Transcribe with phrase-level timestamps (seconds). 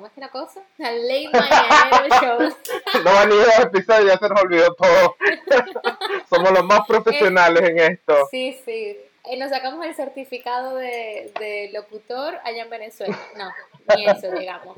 [0.00, 0.62] ¿cómo es que la cosa?
[0.78, 2.38] La Late Mañanero Show.
[3.04, 5.14] no van ni dos episodios, ya se nos olvidó todo.
[6.30, 8.14] Somos los más profesionales en esto.
[8.30, 8.96] Sí, sí.
[9.24, 13.18] Eh, nos sacamos el certificado de, de, locutor allá en Venezuela.
[13.36, 13.50] No,
[13.94, 14.74] ni eso, digamos.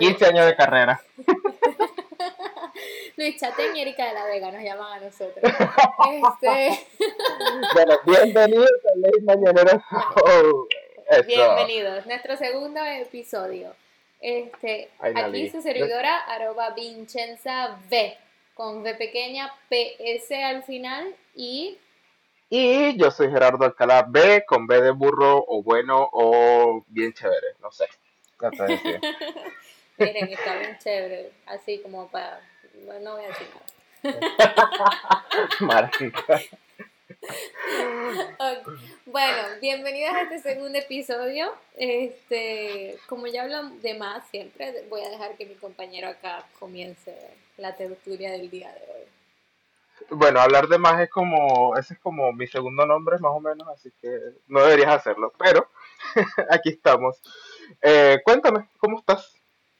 [0.00, 1.00] 15 años de carrera.
[3.16, 5.44] Luis Chaten y Erika de la Vega nos llaman a nosotros.
[5.44, 6.88] Este...
[7.74, 9.80] bueno, bienvenidos a Ley Mañanero
[11.28, 12.06] Bienvenidos.
[12.06, 13.76] Nuestro segundo episodio.
[14.24, 18.16] Este, aquí su servidora, arroba Vincenza V,
[18.54, 21.76] con V pequeña, PS al final y...
[22.48, 27.48] Y yo soy Gerardo Alcalá B, con B de burro, o bueno, o bien chévere,
[27.60, 27.84] no sé.
[29.98, 32.40] Miren, está bien chévere, así como para...
[33.02, 33.48] No voy a decir
[35.60, 35.90] nada.
[39.06, 41.52] Bueno, bienvenidas a este segundo episodio.
[41.76, 47.16] Este, como ya hablan de más siempre, voy a dejar que mi compañero acá comience
[47.56, 49.04] la tertulia del día de hoy.
[50.10, 53.68] Bueno, hablar de más es como, ese es como mi segundo nombre más o menos,
[53.68, 55.68] así que no deberías hacerlo, pero
[56.50, 57.20] aquí estamos.
[57.80, 59.32] Eh, cuéntame, ¿cómo estás?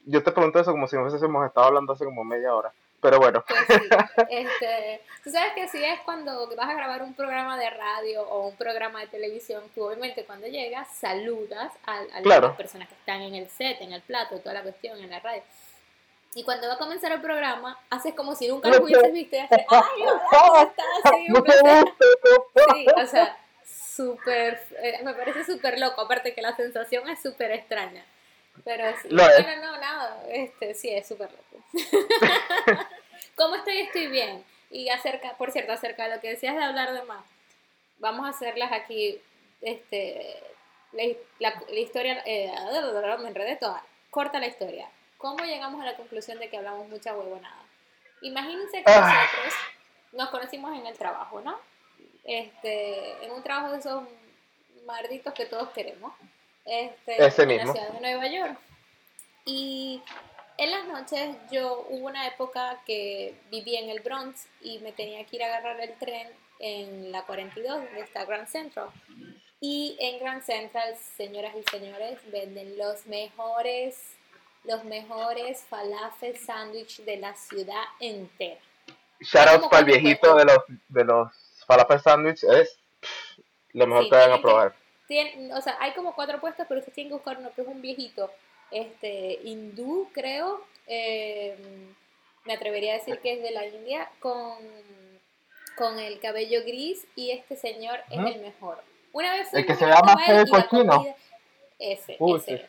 [0.06, 2.72] Yo te pregunto eso como si nos hubiésemos estado hablando hace como media hora.
[3.04, 3.44] Pero bueno.
[3.46, 3.82] Pues
[4.30, 8.48] este, tú sabes que así es cuando vas a grabar un programa de radio o
[8.48, 13.34] un programa de televisión, tú obviamente cuando llegas saludas a, las personas que están en
[13.34, 15.42] el set, en el plato, toda la cuestión, en la radio.
[16.34, 19.40] Y cuando va a comenzar el programa, haces como si nunca lo hubieses visto y
[19.40, 21.84] haces, ¡ay, ¿cómo estás?
[22.72, 27.52] Sí, o sea, súper, eh, me parece súper loco, aparte que la sensación es súper
[27.52, 28.02] extraña.
[28.64, 31.53] Pero sí, no, bueno, no, nada, este, sí, es súper loco.
[33.36, 33.78] ¿Cómo estoy?
[33.78, 34.44] Estoy bien.
[34.70, 37.24] Y acerca, por cierto, acerca de lo que decías de hablar de más,
[37.98, 39.20] vamos a hacerlas aquí,
[39.60, 40.42] este,
[40.92, 42.52] la, historia, eh,
[43.20, 44.88] me enredé toda, corta la historia.
[45.18, 47.62] ¿Cómo llegamos a la conclusión de que hablamos mucha huevonada?
[48.22, 49.00] Imagínense que ah.
[49.00, 49.54] nosotros
[50.12, 51.58] nos conocimos en el trabajo, ¿no?
[52.24, 54.02] Este, en un trabajo de esos
[54.86, 56.12] marditos que todos queremos
[56.64, 58.58] este, en la ciudad de Nueva York.
[59.44, 60.02] Y
[60.58, 65.24] en las noches yo hubo una época que vivía en el Bronx y me tenía
[65.24, 66.28] que ir a agarrar el tren
[66.60, 68.88] en la 42, donde está Grand Central.
[69.60, 74.16] Y en Grand Central, señoras y señores, venden los mejores,
[74.64, 78.60] los mejores falafel sándwich de la ciudad entera.
[79.20, 81.32] Shout para el viejito de los, de los
[81.66, 82.78] falafel sándwich, es
[83.72, 84.84] lo mejor que van a probar
[85.54, 87.82] o sea, hay como cuatro puestos, pero ustedes tienen que buscar uno que es un
[87.82, 88.30] viejito,
[88.70, 91.94] este, hindú, creo, em,
[92.44, 94.58] me atrevería a decir que es de la India, con,
[95.76, 98.82] con el cabello gris, y este señor es el mejor.
[99.12, 100.44] Una vez el que se llama Fede
[101.78, 102.68] Ese, ese.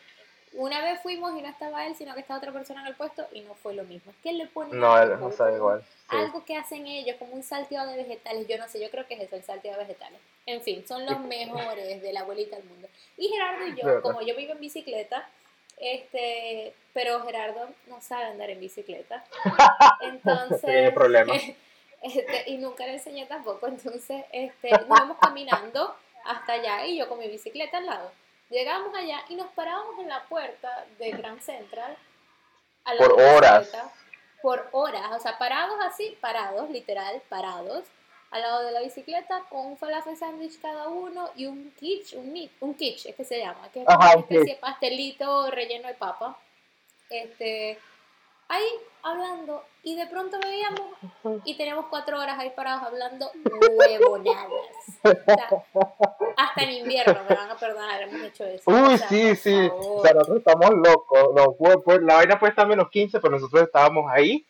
[0.56, 3.26] Una vez fuimos y no estaba él, sino que estaba otra persona en el puesto
[3.32, 4.10] y no fue lo mismo.
[4.10, 5.84] Es que le ponen no, no sabe igual.
[6.08, 8.48] algo que hacen ellos, como un salteado de vegetales.
[8.48, 10.18] Yo no sé, yo creo que es eso, el salteado de vegetales.
[10.46, 12.88] En fin, son los mejores de la abuelita del mundo.
[13.18, 15.28] Y Gerardo y yo, como yo vivo en bicicleta,
[15.76, 19.24] este, pero Gerardo no sabe andar en bicicleta.
[20.00, 21.40] Entonces, tiene problemas.
[22.02, 23.66] Este, y nunca le enseñé tampoco.
[23.66, 28.12] Entonces, este, nos vamos caminando hasta allá y yo con mi bicicleta al lado.
[28.50, 31.96] Llegamos allá y nos parábamos en la puerta de Grand Central.
[32.98, 33.72] por horas.
[34.40, 37.84] Por horas, o sea, parados así, parados, literal, parados,
[38.30, 42.34] al lado de la bicicleta con un falafel sandwich cada uno y un quiche, un,
[42.60, 46.36] un quiche, es que se llama, que es una especie de pastelito relleno de papa.
[47.08, 47.78] Este,
[48.48, 48.66] ahí
[49.02, 50.80] hablando y de pronto veíamos
[51.44, 53.30] y teníamos cuatro horas ahí parados hablando
[53.78, 54.50] huevonadas.
[56.36, 58.68] hasta en invierno me van a perdonar, hemos hecho eso.
[58.68, 59.70] Uy, sí, sí.
[59.72, 61.84] O sea, nosotros estamos locos.
[61.84, 64.44] pues, la vaina puede estar menos 15, pero nosotros estábamos ahí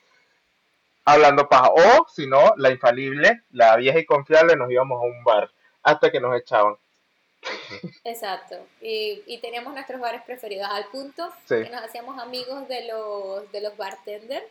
[1.07, 1.71] hablando paja.
[1.71, 5.51] O, si no, la infalible, la vieja y confiable, nos íbamos a un bar
[5.83, 6.77] hasta que nos echaban.
[8.05, 8.57] Exacto.
[8.83, 13.61] Y, y teníamos nuestros bares preferidos al punto que nos hacíamos amigos de los, de
[13.63, 14.45] los bartenders.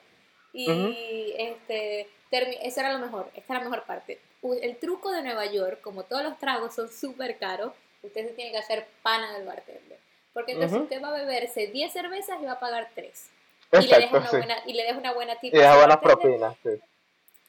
[0.54, 4.22] Y este, eso era lo mejor, esta era la mejor parte.
[4.62, 8.52] El truco de Nueva York, como todos los tragos son súper caros, usted se tiene
[8.52, 10.00] que hacer pana del bartender.
[10.34, 13.30] Porque entonces usted va a beberse 10 cervezas y va a pagar 3.
[13.72, 16.56] Y, le deja una buena, y le una buena Y deja buenas propinas,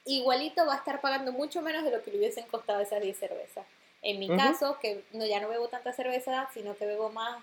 [0.05, 3.19] Igualito va a estar pagando mucho menos de lo que le hubiesen costado esas 10
[3.19, 3.67] cervezas.
[4.03, 7.43] En mi caso, que no, ya no bebo tanta cerveza, sino que bebo más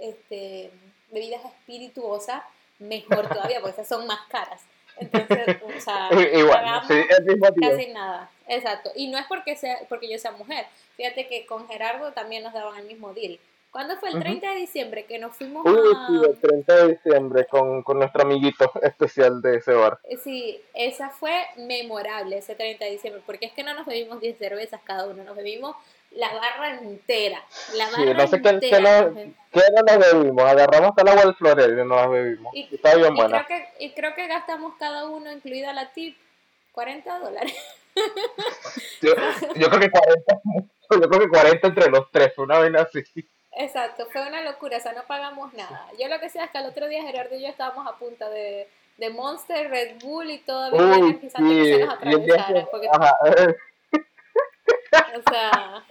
[0.00, 0.72] este,
[1.12, 2.42] bebidas espirituosas,
[2.80, 4.62] mejor todavía, porque esas son más caras.
[4.96, 7.04] Entonces, o sea, Igual, sí,
[7.60, 8.30] casi nada.
[8.48, 8.90] Exacto.
[8.96, 10.66] Y no es porque sea porque yo sea mujer.
[10.96, 13.38] Fíjate que con Gerardo también nos daban el mismo deal.
[13.72, 17.46] ¿Cuándo fue el 30 de diciembre que nos fuimos Uy, sí, el 30 de diciembre
[17.46, 19.98] con, con nuestro amiguito especial de ese bar.
[20.04, 24.20] Eh, sí, esa fue memorable, ese 30 de diciembre, porque es que no nos bebimos
[24.20, 25.74] 10 cervezas cada uno, nos bebimos
[26.10, 27.42] la barra entera.
[27.74, 28.60] La barra sí, no sé entera.
[28.60, 32.06] Qué, no, qué no nos bebimos, agarramos hasta el agua del florero y no la
[32.08, 32.54] bebimos.
[32.54, 33.46] Y, está bien buena.
[33.46, 36.18] Creo que, y creo que gastamos cada uno, incluida la tip,
[36.72, 37.56] 40 dólares.
[39.00, 39.14] yo,
[39.56, 40.40] yo, creo que 40,
[40.90, 43.02] yo creo que 40 entre los tres, una vez así.
[43.54, 45.86] Exacto, fue una locura, o sea, no pagamos nada.
[45.98, 48.30] Yo lo que sé es que el otro día Gerardo y yo estábamos a punta
[48.30, 52.68] de, de Monster, Red Bull y todavía Uy, que se nos.
[52.70, 52.88] Porque...
[55.14, 55.84] O sea,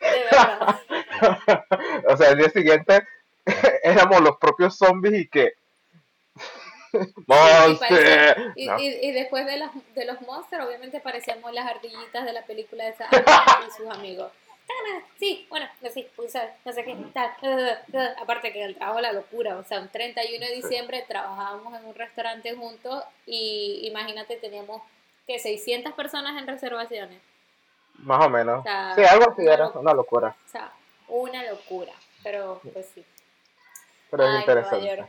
[0.00, 0.80] de verdad.
[2.08, 3.06] o sea, el día siguiente
[3.82, 5.54] éramos los propios zombies y que...
[7.26, 8.52] ¡Monster!
[8.54, 12.84] Y, y, después de los, de los monsters, obviamente parecíamos las ardillitas de la película
[12.84, 13.08] de esa
[13.66, 14.30] y sus amigos
[15.18, 16.34] sí, bueno, no sé, pues,
[16.64, 17.30] no sé qué, tal.
[18.20, 21.94] Aparte que el trabajo la locura, o sea, un 31 de diciembre trabajábamos en un
[21.94, 24.82] restaurante juntos y imagínate, teníamos
[25.26, 27.20] que 600 personas en reservaciones.
[27.98, 28.64] Más o menos.
[28.96, 30.34] sí, algo así era, una locura.
[30.46, 30.72] O sea,
[31.08, 33.04] una locura, pero pues sí.
[34.10, 35.06] Pero es interesante.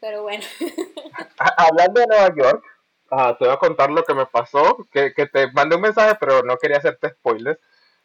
[0.00, 0.44] Pero bueno.
[1.56, 2.64] Hablando de Nueva York,
[3.38, 6.42] te voy a contar lo que me pasó, que, que te mandé un mensaje, pero
[6.42, 7.58] no quería hacerte spoilers.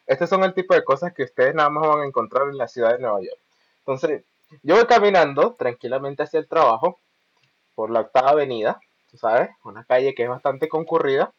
[0.06, 2.68] Estos son el tipo de cosas que ustedes nada más van a encontrar en la
[2.68, 3.40] ciudad de Nueva York.
[3.78, 4.24] Entonces,
[4.62, 7.00] yo voy caminando tranquilamente hacia el trabajo
[7.74, 8.80] por la octava avenida,
[9.10, 11.32] tú sabes, una calle que es bastante concurrida,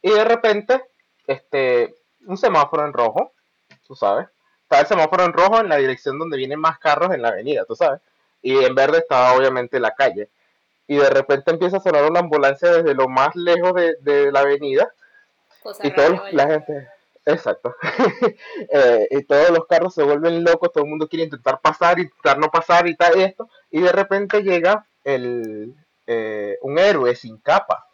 [0.00, 0.82] y de repente,
[1.26, 1.94] este,
[2.26, 3.32] un semáforo en rojo,
[3.86, 4.28] tú sabes,
[4.62, 7.64] está el semáforo en rojo en la dirección donde vienen más carros en la avenida,
[7.64, 8.00] tú sabes,
[8.42, 10.28] y en verde estaba obviamente la calle,
[10.86, 14.92] y de repente empieza a sonar una ambulancia desde lo más lejos de, la avenida,
[15.82, 16.88] y toda la gente,
[17.26, 17.74] Exacto.
[18.74, 22.38] Eh, y todos los carros se vuelven locos, todo el mundo quiere intentar pasar, intentar
[22.38, 23.48] no pasar y tal, y esto.
[23.70, 25.74] Y de repente llega el,
[26.06, 27.86] eh, un héroe sin capa,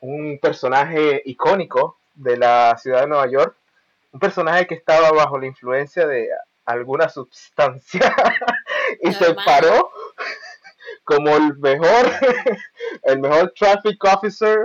[0.00, 3.56] un personaje icónico de la ciudad de Nueva York,
[4.12, 6.28] un personaje que estaba bajo la influencia de
[6.64, 8.14] alguna sustancia
[9.02, 9.90] y se paró
[11.04, 12.10] como el mejor,
[13.02, 14.58] el mejor traffic officer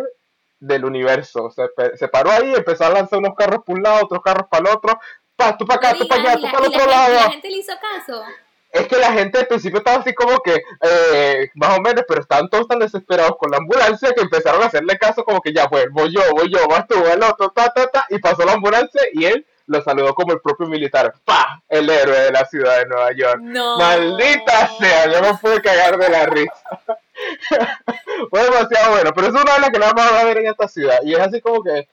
[0.62, 1.52] del universo.
[1.52, 4.70] Se, se paró ahí, empezó a lanzar unos carros por un lado, otros carros para
[4.70, 4.98] el otro,
[5.36, 7.14] pa, tú para acá, tú para allá, tú para el otro lado.
[7.14, 8.24] la gente le hizo caso.
[8.72, 12.22] Es que la gente al principio estaba así como que, eh, más o menos, pero
[12.22, 15.68] estaban todos tan desesperados con la ambulancia que empezaron a hacerle caso como que ya,
[15.68, 18.54] pues, voy yo, voy yo, vas tú, el otro, ta, ta, ta, y pasó la
[18.54, 21.14] ambulancia y él lo saludó como el propio militar.
[21.26, 21.62] ¡Pah!
[21.68, 23.40] El héroe de la ciudad de Nueva York.
[23.42, 23.78] No.
[23.78, 27.00] Maldita sea, yo me pude cagar de la risa.
[28.30, 30.48] Fue demasiado bueno, pero es una de las que nada más va a ver en
[30.48, 31.00] esta ciudad.
[31.04, 31.88] Y es así como que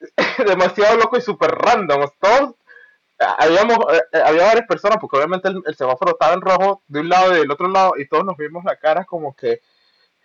[0.46, 2.08] demasiado loco y súper random.
[2.20, 2.54] Todos,
[3.18, 7.34] habíamos, eh, había varias personas, porque obviamente el, semáforo estaba en rojo de un lado
[7.34, 9.60] y del otro lado, y todos nos vimos la cara como que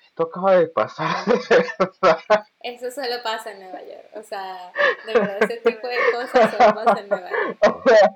[0.08, 1.26] esto acaba de pasar.
[2.60, 4.10] Eso solo pasa en Nueva York.
[4.14, 4.72] O sea,
[5.08, 8.14] de verdad, ese tipo de cosas solo pasa en Nueva York.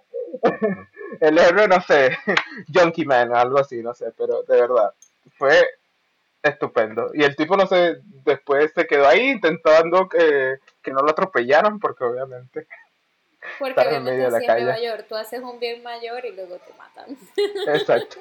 [1.21, 2.15] el héroe, no sé,
[2.71, 4.93] Junkie Man, algo así, no sé, pero de verdad,
[5.37, 5.67] fue
[6.44, 7.12] estupendo.
[7.13, 11.79] Y el tipo, no sé, después se quedó ahí intentando que, que no lo atropellaran,
[11.79, 12.67] porque obviamente.
[13.60, 17.17] Porque obviamente en, en Nueva York tú haces un bien mayor y luego te matan.
[17.67, 18.17] Exacto.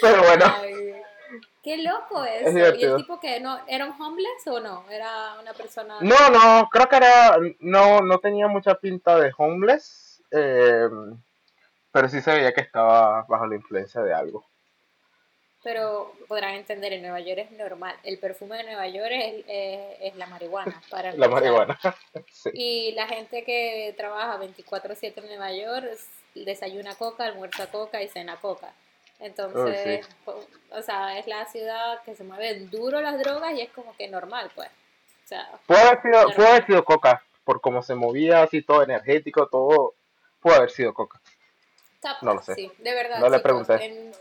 [0.00, 0.44] Pero bueno.
[1.62, 2.58] Qué loco eso.
[2.58, 4.84] ¿Y el tipo que no era un homeless o no?
[4.90, 5.96] Era una persona.
[6.00, 7.38] No, no, creo que era.
[7.60, 10.22] No, no tenía mucha pinta de homeless.
[10.30, 10.88] Eh,
[11.92, 14.44] pero sí se veía que estaba bajo la influencia de algo.
[15.62, 17.94] Pero podrán entender, en Nueva York es normal.
[18.02, 19.44] El perfume de Nueva York es,
[20.00, 20.82] es, la marihuana.
[20.90, 21.78] Para la marihuana.
[22.32, 22.50] sí.
[22.52, 25.86] Y la gente que trabaja 24/7 en Nueva York
[26.34, 28.72] desayuna coca, almuerza coca y cena coca.
[29.20, 33.70] Entonces, oh, o sea, es la ciudad que se mueve duro las drogas y es
[33.70, 34.68] como que normal, pues.
[35.24, 38.82] O sea, puede haber sido, puede haber sido coca, por cómo se movía, así todo
[38.82, 39.94] energético, todo.
[40.40, 41.20] Puede haber sido coca.
[42.22, 42.56] no lo sé.
[42.56, 43.20] Sí, de verdad.
[43.20, 43.84] No le pregunté.
[43.84, 44.12] En,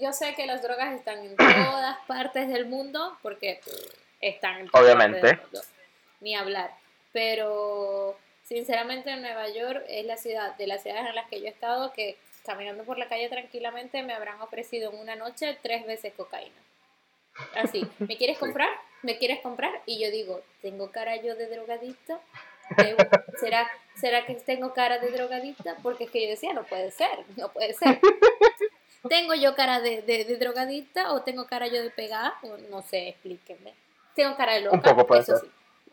[0.00, 3.60] yo sé que las drogas están en todas partes del mundo, porque
[4.20, 5.20] están en todas Obviamente.
[5.20, 5.60] partes del mundo.
[6.20, 6.70] Ni hablar.
[7.12, 11.46] Pero sinceramente en Nueva York es la ciudad, de las ciudades en las que yo
[11.46, 15.86] he estado, que caminando por la calle tranquilamente me habrán ofrecido en una noche tres
[15.86, 16.54] veces cocaína.
[17.54, 18.70] Así, ¿me quieres comprar?
[19.02, 19.72] ¿Me quieres comprar?
[19.86, 22.20] Y yo digo, ¿tengo cara yo de drogadicta?
[23.40, 25.76] ¿Será, ¿Será que tengo cara de drogadicta?
[25.82, 28.00] Porque es que yo decía, no puede ser, no puede ser.
[29.08, 32.34] ¿Tengo yo cara de, de, drogadicta o tengo cara yo de pegada?
[32.70, 33.74] No sé, explíquenme.
[34.14, 34.76] Tengo cara de loca.
[34.76, 35.36] Un poco puede ser.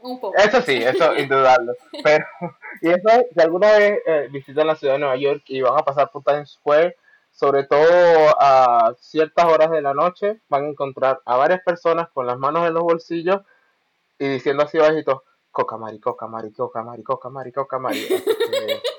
[0.02, 0.38] Un poco.
[0.38, 1.74] Eso sí, eso indudable.
[2.04, 2.26] Pero,
[2.82, 5.84] y eso, si alguna vez eh, visitan la ciudad de Nueva York y van a
[5.84, 6.96] pasar por Times Square,
[7.32, 12.28] sobre todo a ciertas horas de la noche, van a encontrar a varias personas con
[12.28, 13.42] las manos en los bolsillos
[14.18, 18.08] y diciendo así bajito, coca mari, coca mari, coca mari, coca mari, coca mari.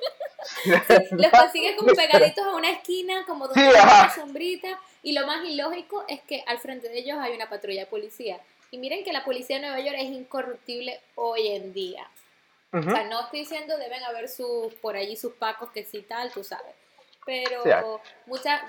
[1.11, 5.45] los consigues como pegaditos a una esquina, como donde hay una sombrita, y lo más
[5.45, 8.41] ilógico es que al frente de ellos hay una patrulla de policía.
[8.71, 12.09] Y miren que la policía de Nueva York es incorruptible hoy en día.
[12.73, 16.31] O sea, no estoy diciendo deben haber sus, por allí sus pacos que sí tal,
[16.31, 16.73] tú sabes.
[17.27, 18.01] Pero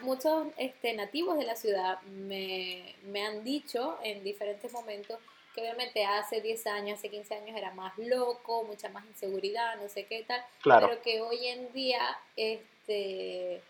[0.01, 5.19] muchos este, nativos de la ciudad me, me han dicho en diferentes momentos
[5.53, 9.89] que obviamente hace 10 años, hace 15 años era más loco, mucha más inseguridad, no
[9.89, 12.01] sé qué tal, pero que hoy en día
[12.35, 13.61] este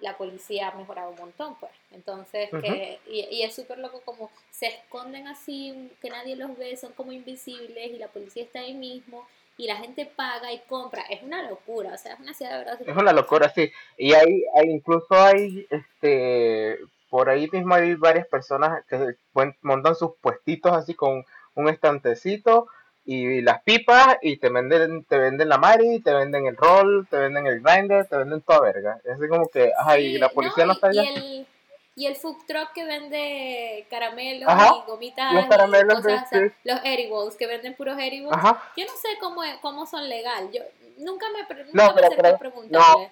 [0.00, 1.72] la policía ha mejorado un montón, pues.
[1.90, 6.76] Entonces, que, y, y, es súper loco como se esconden así, que nadie los ve,
[6.76, 9.26] son como invisibles y la policía está ahí mismo
[9.58, 11.02] y la gente paga y compra.
[11.08, 12.80] Es una locura, o sea, es una ciudad de verdad.
[12.86, 13.70] Es una locura, sí.
[13.96, 16.78] Y hay, hay incluso hay, este,
[17.16, 19.16] por ahí mismo hay varias personas que
[19.62, 22.66] montan sus puestitos así con un estantecito
[23.06, 27.16] y las pipas y te venden te venden la mari, te venden el roll, te
[27.16, 29.00] venden el grinder, te venden toda verga.
[29.02, 31.04] Es así como que, ay, la policía no, está allá.
[31.04, 31.46] Y el,
[31.94, 36.30] y el food truck que vende caramelos y gomitas los caramelos cosas,
[36.64, 38.30] los edibles que venden puros edibles.
[38.76, 40.50] Yo no sé cómo cómo son legal.
[40.52, 40.60] Yo
[40.98, 43.10] nunca me, nunca no, me pero, preguntarle.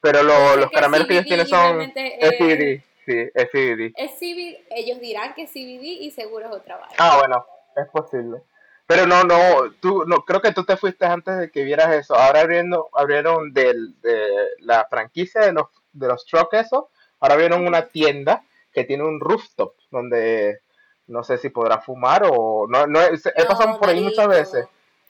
[0.00, 3.92] pero los caramelos que ellos tienen son CBD, sí, es CBD.
[3.96, 6.96] Es CBD, ellos dirán que es CBD y seguro es otra vaina.
[6.98, 8.42] Ah, bueno, es posible.
[8.86, 12.14] Pero no, no, tú, no, creo que tú te fuiste antes de que vieras eso.
[12.14, 14.28] Ahora abriendo, abrieron del, de
[14.60, 16.90] la franquicia de los, de los trucks eso,
[17.20, 18.42] ahora abrieron una tienda
[18.72, 20.60] que tiene un rooftop donde
[21.06, 24.66] no sé si podrá fumar o no, no he pasado por ahí muchas veces.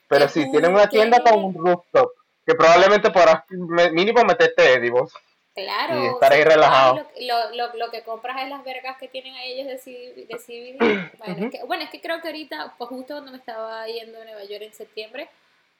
[0.09, 2.13] Pero sí, tienen una tienda con un rooftop
[2.45, 5.15] que probablemente podrás mínimo meterte Edivos.
[5.65, 6.05] Claro.
[6.05, 7.07] Y estar ahí relajado.
[7.21, 10.79] Lo, lo, lo, que compras es las vergas que tienen a ellos de CBD.
[11.19, 14.21] Bueno, es que, bueno, es que creo que ahorita, pues justo cuando me estaba yendo
[14.21, 15.29] a Nueva York en septiembre,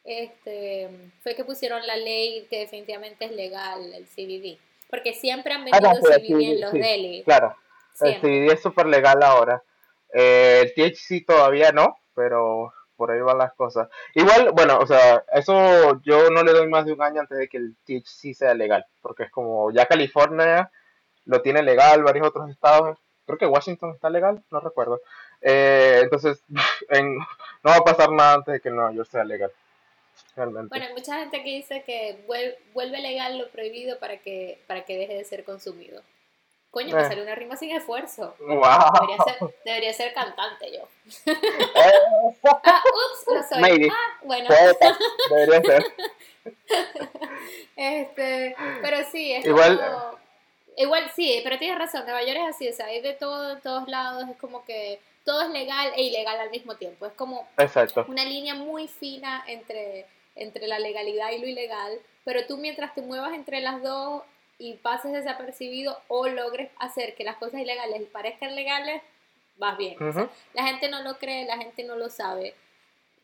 [0.05, 0.89] este,
[1.23, 4.59] fue que pusieron la ley que definitivamente es legal el CBD.
[4.89, 7.25] Porque siempre han vendido ah, CBD, en los delis.
[7.25, 7.55] Claro,
[8.01, 9.63] el CBD es súper legal ahora.
[10.13, 13.89] Eh, el THC todavía no, pero por ahí van las cosas.
[14.15, 17.49] Igual, bueno, o sea, eso yo no le doy más de un año antes de
[17.49, 20.71] que el THC sea legal, porque es como ya California
[21.25, 25.01] lo tiene legal, varios otros estados, creo que Washington está legal, no recuerdo.
[25.41, 29.51] Eh, entonces, no va a pasar nada antes de que Nueva York sea legal.
[30.37, 30.69] Realmente.
[30.69, 32.23] Bueno, hay mucha gente que dice que
[32.75, 36.03] vuelve legal lo prohibido para que, para que deje de ser consumido.
[36.71, 37.07] Coño, me eh.
[37.07, 38.35] salió una rima sin esfuerzo.
[38.39, 38.61] Wow.
[39.01, 40.87] Debería, ser, debería ser cantante yo.
[42.65, 43.89] ah, ups, no soy.
[43.91, 44.49] Ah, bueno.
[45.31, 45.85] Debería ser.
[47.77, 50.19] Este, pero sí, es igual, como,
[50.77, 53.61] igual sí, pero tienes razón, Nueva York es así, o sea, hay de todo en
[53.61, 57.49] todos lados, es como que todo es legal e ilegal al mismo tiempo, es como
[57.57, 58.05] Exacto.
[58.09, 63.03] una línea muy fina entre, entre la legalidad y lo ilegal, pero tú mientras te
[63.03, 64.23] muevas entre las dos
[64.61, 69.03] y pases desapercibido o logres hacer que las cosas ilegales parezcan legales,
[69.57, 69.97] vas bien.
[70.53, 72.55] la gente no lo cree, la gente no lo sabe.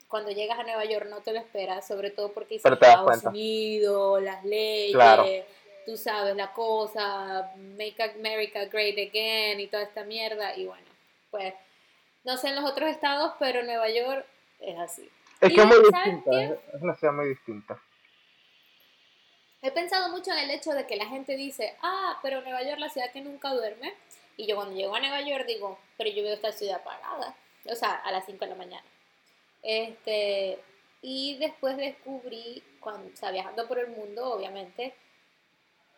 [0.09, 4.45] Cuando llegas a Nueva York no te lo esperas, sobre todo porque Estados Unidos, las
[4.45, 5.45] leyes,
[5.85, 10.57] tú sabes, la cosa, Make America Great Again y toda esta mierda.
[10.57, 10.87] Y bueno,
[11.31, 11.52] pues
[12.25, 14.25] no sé en los otros estados, pero Nueva York
[14.61, 15.11] es así.
[15.43, 17.78] Es que es muy distinta, es una ciudad muy distinta.
[19.66, 22.75] He pensado mucho en el hecho de que la gente dice, ah, pero Nueva York
[22.75, 23.94] es la ciudad que nunca duerme.
[24.37, 27.35] Y yo cuando llego a Nueva York digo, pero yo veo esta ciudad apagada.
[27.68, 28.85] O sea, a las 5 de la mañana.
[29.62, 30.61] Este,
[31.02, 34.94] y después descubrí, cuando, o sea, viajando por el mundo, obviamente,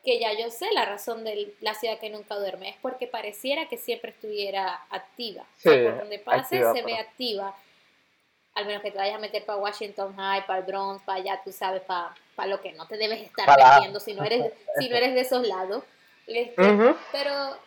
[0.03, 2.71] que ya yo sé la razón de la ciudad que nunca duerme.
[2.71, 5.45] Es porque pareciera que siempre estuviera activa.
[5.59, 7.55] Sí, por donde pase se ve activa.
[8.59, 11.41] Al menos que te vayas a meter para Washington High, para el Bronx, para allá,
[11.45, 14.89] tú sabes, para para lo que no te debes estar metiendo si no eres, si
[14.89, 15.83] no eres de esos lados.
[16.29, 17.59] Este, pero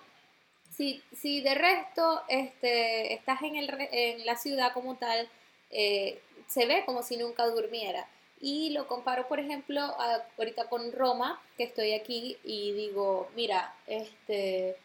[0.74, 5.28] si, si de resto este, estás en, el, en la ciudad como tal,
[5.72, 8.08] eh, se ve como si nunca durmiera.
[8.40, 9.82] Y lo comparo, por ejemplo,
[10.38, 14.78] ahorita con Roma, que estoy aquí y digo, mira, este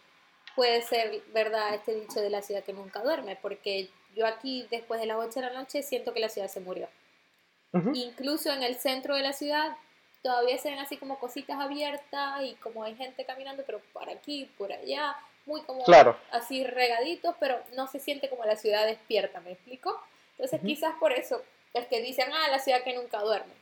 [0.57, 4.99] puede ser verdad este dicho de la ciudad que nunca duerme, porque yo aquí después
[4.99, 6.89] de las 8 de la noche siento que la ciudad se murió.
[7.93, 9.77] Incluso en el centro de la ciudad
[10.23, 14.51] todavía se ven así como cositas abiertas y como hay gente caminando, pero por aquí,
[14.57, 15.85] por allá, muy como
[16.33, 20.01] así regaditos, pero no se siente como la ciudad despierta, ¿me explico?
[20.33, 21.43] Entonces, quizás por eso
[21.75, 23.53] es que dicen, ah, la ciudad que nunca duerme.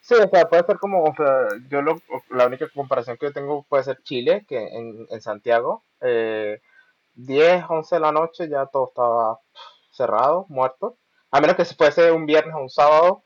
[0.00, 3.32] Sí, o sea, puede ser como, o sea, yo lo, la única comparación que yo
[3.32, 6.60] tengo puede ser Chile, que en, en Santiago, eh,
[7.14, 9.40] 10, 11 de la noche ya todo estaba
[9.94, 10.98] cerrado, muerto,
[11.30, 13.22] a menos que se fuese un viernes o un sábado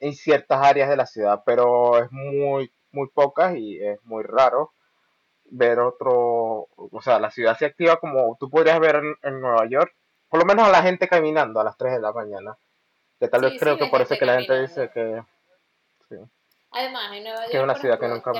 [0.00, 4.72] en ciertas áreas de la ciudad, pero es muy, muy pocas y es muy raro
[5.44, 9.94] ver otro, o sea, la ciudad se activa como tú podrías ver en, Nueva York,
[10.28, 12.56] por lo menos a la gente caminando a las 3 de la mañana,
[13.20, 15.22] que tal vez creo que por eso que la gente dice que...
[16.70, 17.54] Además, en Nueva York...
[17.54, 18.32] es una ciudad que nunca...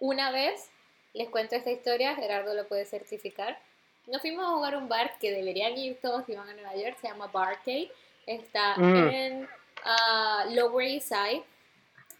[0.00, 0.70] Una vez,
[1.12, 3.58] les cuento esta historia, Gerardo lo puede certificar,
[4.06, 6.96] nos fuimos a jugar un bar que deberían ir todos si van a Nueva York,
[7.00, 7.90] se llama Barcade,
[8.26, 9.08] está mm.
[9.08, 11.44] en uh, Lower East Side,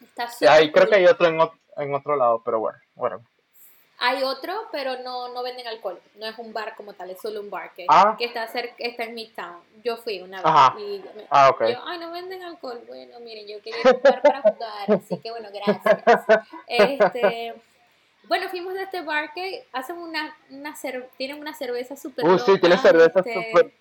[0.03, 1.41] está sí, creo que hay otro en,
[1.77, 3.25] en otro lado, pero bueno, bueno.
[3.99, 5.99] Hay otro, pero no, no venden alcohol.
[6.17, 8.15] No es un bar como tal, es solo un bar que, ah.
[8.19, 9.59] que está, cerca, está en Midtown.
[9.83, 11.73] Yo fui una vez y ah, okay.
[11.73, 12.79] yo, ay, no venden alcohol.
[12.87, 16.25] Bueno, miren, yo quería un bar para jugar, así que bueno, gracias.
[16.67, 17.55] Este,
[18.29, 20.75] bueno, fuimos de este bar que hacen una, una
[21.17, 23.73] tienen una cerveza súper uh, sí, tiene cerveza este, super...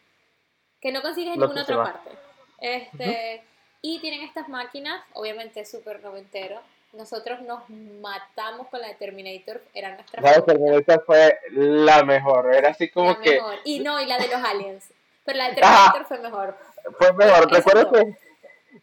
[0.81, 2.11] Que no consigues en ninguna otra parte.
[2.59, 3.43] Este,
[3.81, 6.59] Y tienen estas máquinas, obviamente súper noventero,
[6.93, 12.53] nosotros nos matamos con la de Terminator, era nuestra La de Terminator fue la mejor,
[12.53, 13.31] era así como la que...
[13.31, 13.55] Mejor.
[13.63, 14.85] Y no, y la de los aliens,
[15.23, 16.57] pero la de Terminator fue mejor.
[16.97, 18.17] Fue mejor, recuerdo que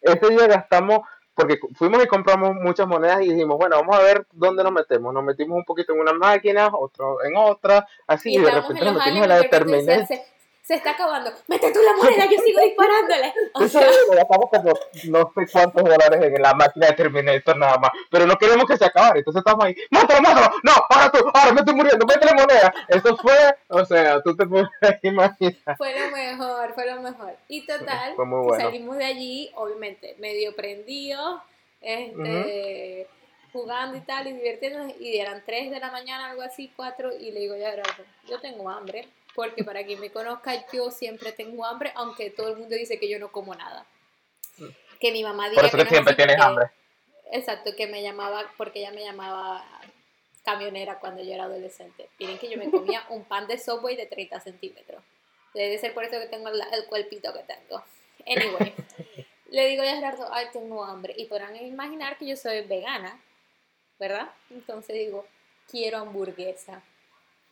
[0.03, 1.01] ese día gastamos,
[1.35, 5.15] porque fuimos y compramos muchas monedas y dijimos, bueno, vamos a ver dónde nos metemos.
[5.15, 8.95] Nos metimos un poquito en una máquina, otro en otra, así, y, de repente nos
[8.95, 9.49] metimos en la de
[10.73, 11.31] se está acabando.
[11.49, 13.35] Mete tú la moneda, yo sigo disparándole.
[13.55, 14.73] O sea, gastamos como
[15.05, 17.91] no sé cuántos dólares en la máquina de Terminator nada más.
[18.11, 19.19] Pero no queremos que se acabe.
[19.19, 19.77] Entonces estamos ahí.
[19.91, 20.57] ¡Mátalo, mátalo!
[20.63, 20.73] ¡No!
[20.89, 21.19] ¡Ahora tú!
[21.35, 22.07] ¡Ahora me estoy muriendo!
[22.07, 22.75] ¡Mete la moneda!
[22.89, 23.35] Eso fue,
[23.69, 24.69] o sea, tú te puedes
[25.03, 25.77] imaginar.
[25.77, 27.37] Fue lo mejor, fue lo mejor.
[27.49, 28.15] Y total,
[28.59, 31.41] salimos de allí, obviamente, medio prendidos,
[31.81, 33.07] este.
[33.53, 37.33] jugando y tal, y divirtiéndonos, y eran 3 de la mañana, algo así, 4, y
[37.33, 37.75] le digo, ya,
[38.29, 42.57] yo tengo hambre, porque para quien me conozca, yo siempre tengo hambre, aunque todo el
[42.57, 43.87] mundo dice que yo no como nada.
[45.01, 46.67] Que mi mamá dice que, siempre tienes hambre.
[47.33, 49.65] Exacto, que me llamaba, porque ella me llamaba
[50.45, 52.09] camionera cuando yo era adolescente.
[52.19, 55.03] Miren que yo me comía un pan de Subway de 30 centímetros.
[55.55, 57.83] Debe ser por eso que tengo el cuerpito que tengo.
[58.27, 58.75] Anyway,
[59.51, 61.15] le digo a Gerardo, ay, tengo hambre.
[61.17, 63.21] Y podrán imaginar que yo soy vegana,
[63.99, 64.31] ¿verdad?
[64.51, 65.27] Entonces digo,
[65.71, 66.83] quiero hamburguesa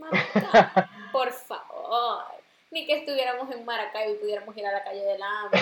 [1.12, 2.24] por favor.
[2.70, 5.60] Ni que estuviéramos en Maracaibo y pudiéramos ir a la calle del hambre.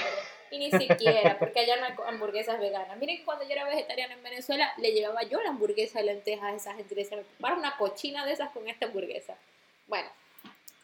[0.50, 2.96] Y ni siquiera, porque allá no hay hamburguesas veganas.
[2.98, 6.54] Miren cuando yo era vegetariana en Venezuela, le llevaba yo la hamburguesa de lentejas a
[6.54, 9.36] esa gente y le decía, para una cochina de esas con esta hamburguesa.
[9.86, 10.08] Bueno,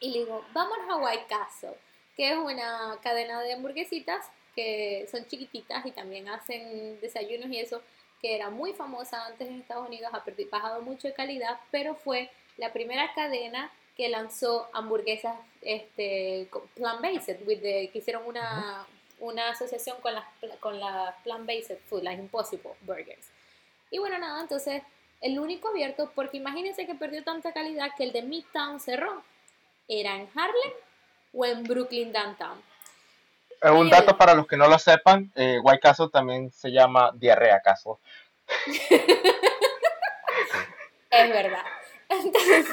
[0.01, 1.75] y le digo, vamos a White Castle,
[2.17, 7.83] que es una cadena de hamburguesitas que son chiquititas y también hacen desayunos y eso,
[8.21, 12.31] que era muy famosa antes en Estados Unidos, ha bajado mucho de calidad, pero fue
[12.57, 18.87] la primera cadena que lanzó hamburguesas este, plant-based, que hicieron una,
[19.21, 20.25] una asociación con las
[20.61, 23.29] con la plant-based food, las Impossible Burgers.
[23.91, 24.83] Y bueno, nada, entonces
[25.21, 29.23] el único abierto, porque imagínense que perdió tanta calidad que el de Midtown cerró.
[29.89, 30.73] ¿Era en Harlem
[31.33, 32.63] o en Brooklyn Downtown?
[33.63, 37.61] Un dato para los que no lo sepan, eh, White Castle también se llama Diarrea
[37.63, 37.95] Castle.
[41.11, 41.65] es verdad.
[42.23, 42.67] Entonces,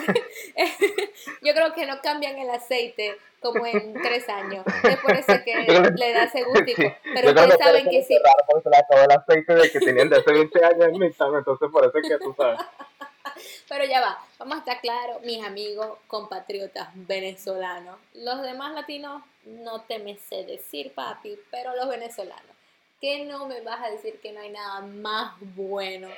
[1.41, 4.65] yo creo que no cambian el aceite como en tres años.
[4.83, 5.55] Es por eso que
[5.95, 6.83] le da ese gustico.
[7.13, 8.17] Pero ustedes saben que sí.
[8.63, 11.85] Se le acabó el aceite de que tenían de hace 20 años en entonces por
[11.85, 12.59] eso es que tú sabes.
[13.69, 17.97] Pero ya va, vamos a estar claros, mis amigos compatriotas venezolanos.
[18.13, 22.55] Los demás latinos no te me sé decir, papi, pero los venezolanos.
[22.99, 26.09] ¿Qué no me vas a decir que no hay nada más bueno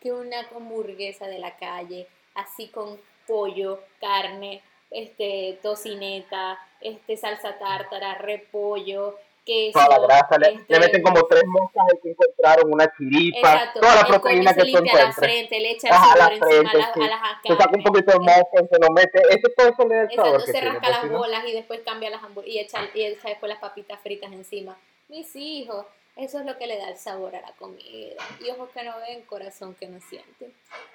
[0.00, 2.06] que una hamburguesa de la calle?
[2.34, 9.78] Así con pollo, carne, este, tocineta, este, salsa tártara, repollo, queso.
[9.78, 14.04] Toda la grasa, le, este meten como tres moscas que encontraron, una chiripa, toda la
[14.04, 15.02] proteína que se encuentra.
[15.02, 17.82] a la frente, le echa el sabor encima a, las, a las Se saca un
[17.84, 20.90] poquito de mosca, se lo mete, ese todo eso le da el sabor se rasca
[20.90, 24.32] las bolas y después cambia las hamburguesas y echa, y echa después las papitas fritas
[24.32, 24.76] encima.
[25.08, 28.16] Mis hijos, eso es lo que le da el sabor a la comida.
[28.40, 30.50] Y ojos que no ven, corazón que no siente.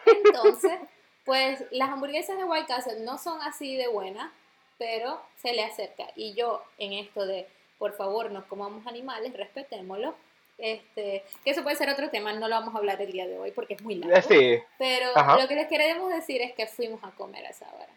[0.06, 0.80] Entonces...
[1.26, 4.32] Pues las hamburguesas de White Castle no son así de buenas,
[4.78, 6.06] pero se le acerca.
[6.16, 10.16] Y yo en esto de, por favor, no comamos animales, respetémoslo.
[10.58, 13.38] Este, que eso puede ser otro tema, no lo vamos a hablar el día de
[13.38, 14.28] hoy porque es muy largo.
[14.28, 14.58] Sí.
[14.78, 17.92] Pero lo que les queremos decir es que fuimos a comer a esa hora.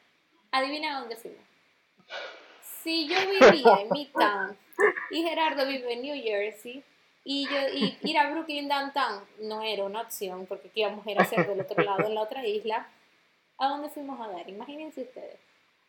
[0.50, 1.44] Adivina dónde fuimos.
[2.82, 4.58] si yo vivía en Midtown
[5.10, 6.82] y Gerardo vive en New Jersey
[7.24, 11.18] y yo y ir a Brooklyn Downtown no era una opción porque íbamos a ir
[11.18, 12.88] a hacer del otro lado en la otra isla,
[13.58, 14.48] ¿a dónde fuimos a dar?
[14.48, 15.38] Imagínense ustedes.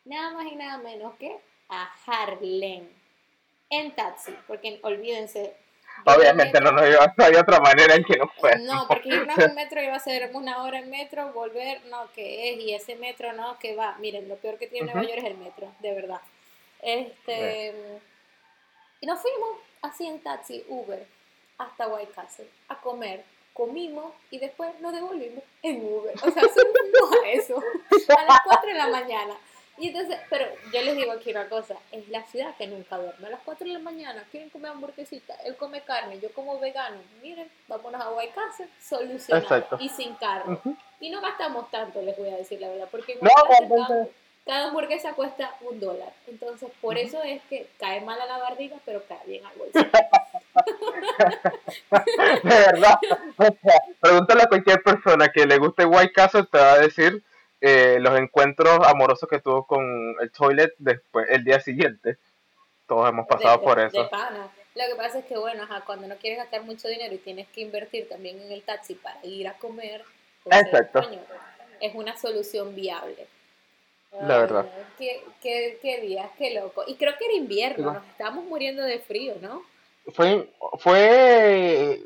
[0.05, 2.87] Nada más y nada menos que a Harlem
[3.69, 5.55] en taxi, porque olvídense.
[6.05, 8.57] Obviamente no, no, iba, no hay otra manera en que no fuera.
[8.57, 12.51] No, porque irnos en metro iba a ser una hora en metro, volver, no, que
[12.51, 13.95] es, y ese metro no, que va.
[13.99, 16.21] Miren, lo peor que tiene Nueva York es el metro, de verdad.
[16.81, 17.73] Este,
[19.01, 21.05] y nos fuimos así en taxi, Uber,
[21.57, 23.23] hasta White Castle, a comer.
[23.59, 26.15] Comimos y después nos devolvimos en Uber.
[26.15, 27.61] O sea, subimos a eso
[28.17, 29.35] a las 4 de la mañana.
[29.77, 33.27] Y entonces, pero yo les digo aquí una cosa, es la ciudad que nunca duerme.
[33.27, 37.01] A las 4 de la mañana quieren comer hamburguesita, él come carne, yo como vegano.
[37.21, 40.57] Miren, vámonos a Castle, solucionado y sin carne.
[41.01, 43.29] Y no gastamos tanto, les voy a decir la verdad, porque no,
[44.45, 46.13] cada hamburguesa cuesta un dólar.
[46.27, 49.89] Entonces, por eso es que cae mal a la barriga, pero cae bien al bolsillo.
[52.43, 52.99] de verdad.
[53.99, 57.23] pregúntale a cualquier persona que le guste White Castle, te va a decir
[57.61, 62.17] eh, los encuentros amorosos que tuvo con el toilet después, el día siguiente.
[62.87, 64.09] Todos hemos pasado por eso.
[64.75, 67.61] Lo que pasa es que, bueno, cuando no quieres gastar mucho dinero y tienes que
[67.61, 70.03] invertir también en el taxi para ir a comer,
[70.43, 71.01] pues, Exacto.
[71.81, 73.27] es una solución viable.
[74.11, 74.65] La verdad.
[74.97, 76.83] Qué, qué, qué día, qué loco.
[76.87, 79.63] Y creo que era invierno, nos estábamos muriendo de frío, ¿no?
[80.13, 82.03] Fue, fue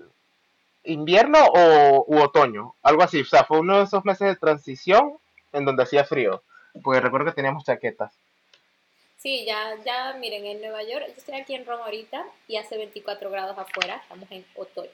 [0.83, 3.21] invierno o u otoño, algo así.
[3.21, 5.17] O sea, fue uno de esos meses de transición
[5.51, 6.43] en donde hacía frío.
[6.83, 8.13] Porque recuerdo que teníamos chaquetas.
[9.23, 12.75] Sí, ya, ya, miren, en Nueva York, yo estoy aquí en Roma ahorita y hace
[12.75, 14.89] 24 grados afuera, estamos en otoño.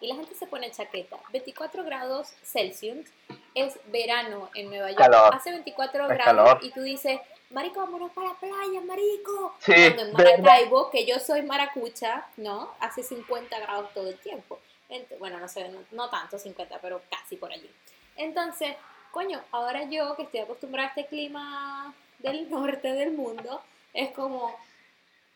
[0.00, 1.18] Y la gente se pone chaqueta.
[1.32, 3.08] 24 grados Celsius
[3.56, 5.12] es verano en Nueva York.
[5.32, 7.18] Hace 24 grados y tú dices,
[7.54, 9.54] marico, vámonos para la playa, marico.
[9.60, 12.74] Sí, Cuando en Maracaibo, que yo soy maracucha, ¿no?
[12.80, 14.58] Hace 50 grados todo el tiempo.
[15.18, 17.70] bueno, no sé, no tanto 50, pero casi por allí.
[18.16, 18.76] Entonces,
[19.10, 23.62] coño, ahora yo que estoy acostumbrada a este clima del norte del mundo,
[23.92, 24.54] es como,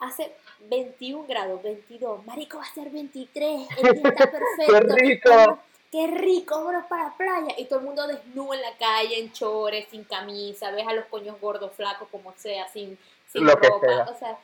[0.00, 0.34] hace
[0.68, 4.66] 21 grados, 22, marico va a ser 23, el día está perfecto.
[4.66, 5.58] ¡Qué rico!
[5.90, 6.56] ¡Qué rico!
[6.56, 7.54] Vámonos para la playa.
[7.56, 11.06] Y todo el mundo desnudo en la calle, en chores, sin camisa, ves a los
[11.06, 12.98] coños gordos, flacos, como sea, sin,
[13.32, 14.10] sin ropa.
[14.10, 14.38] O sea,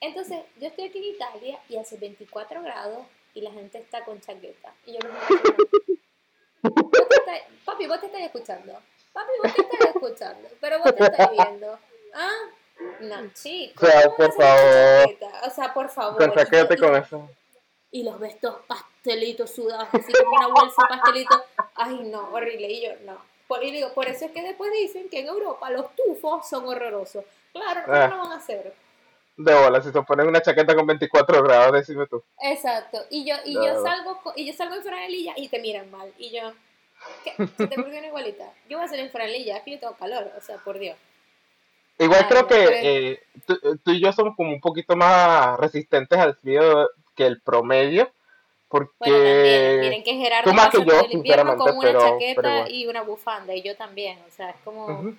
[0.00, 4.20] entonces, yo estoy aquí en Italia y hace 24 grados y la gente está con
[4.20, 4.74] chaqueta.
[4.86, 5.10] Y yo me
[7.64, 8.78] papi, vos te estás escuchando.
[9.12, 10.48] Papi, vos te estás escuchando.
[10.60, 11.78] Pero vos te estás viendo.
[12.14, 12.30] ¿Ah?
[13.00, 13.88] No, chicos.
[13.88, 15.18] O sea, por favor.
[15.46, 16.18] O sea, por favor.
[16.18, 17.30] Con chaqueta con eso.
[17.90, 18.64] Y los ves todos
[19.00, 21.42] pastelitos sudados, así como una bolsa de pastelitos.
[21.74, 22.70] Ay, no, horrible.
[22.70, 23.18] Y yo, no.
[23.48, 26.66] Por, y digo, por eso es que después dicen que en Europa los tufos son
[26.66, 27.24] horrorosos.
[27.52, 28.08] Claro, ¿cómo ah.
[28.08, 28.74] lo van a hacer?
[29.36, 32.22] De bola, si se ponen una chaqueta con 24 grados, decime tú.
[32.42, 32.98] Exacto.
[33.10, 36.12] Y yo, y yo salgo y yo salgo en franelilla y te miran mal.
[36.18, 36.52] Y yo,
[37.24, 37.32] ¿qué?
[37.56, 38.52] ¿Se te una igualita?
[38.68, 40.96] Yo voy a salir en franelilla, es que yo tengo calor, o sea, por Dios.
[41.98, 46.90] Igual creo que eh, tú, y yo somos como un poquito más resistentes al frío
[47.14, 48.10] que el promedio.
[48.70, 53.02] Porque bueno, miren que Gerardo pasa que yo, el invierno con una chaqueta y una
[53.02, 55.12] bufanda, y yo también, o sea, es como...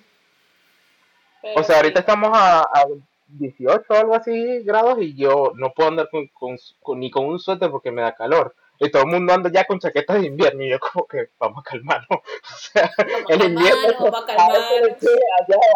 [1.54, 2.86] o sea, ahorita estamos a, a
[3.28, 6.58] 18 o algo así grados y yo no puedo andar con,
[6.98, 9.78] ni con un suéter porque me da calor y todo el mundo anda ya con
[9.78, 12.90] chaquetas de invierno y yo como que vamos a calmarnos o sea
[13.28, 14.96] el invierno vamos a calmarnos.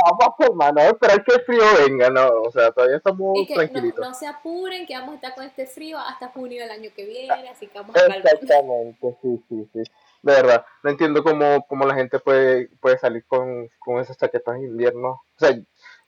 [0.05, 4.07] vamos a calmarnos esperar que el frío venga no o sea todavía estamos tranquilitos.
[4.07, 7.05] no, se apuren que vamos a estar con este frío hasta junio del año que
[7.05, 8.33] viene así que vamos a calmarnos.
[8.33, 9.83] Exactamente sí sí sí.
[10.23, 14.59] De verdad no entiendo cómo, cómo la gente puede puede salir con, con esas chaquetas
[14.59, 15.09] de invierno.
[15.11, 15.57] O sea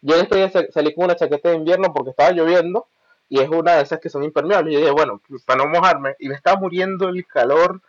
[0.01, 2.89] yo después salí con una chaqueta de invierno porque estaba lloviendo
[3.29, 4.73] y es una de esas que son impermeables.
[4.73, 7.81] Y yo dije, bueno, para no mojarme, y me estaba muriendo el calor,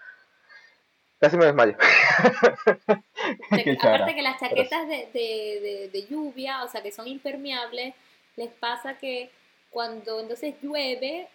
[1.19, 1.75] casi me desmayo.
[3.81, 7.93] aparte que las chaquetas de, de, de, lluvia, o sea, que son impermeables,
[8.35, 9.29] les pasa que
[9.69, 11.27] cuando entonces llueve,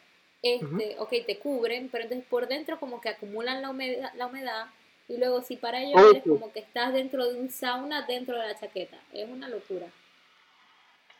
[0.42, 4.66] este, ok, te cubren, pero entonces por dentro como que acumulan la humedad, la humedad
[5.08, 8.48] y luego si para llover es como que estás dentro de un sauna dentro de
[8.48, 8.96] la chaqueta.
[9.12, 9.86] Es una locura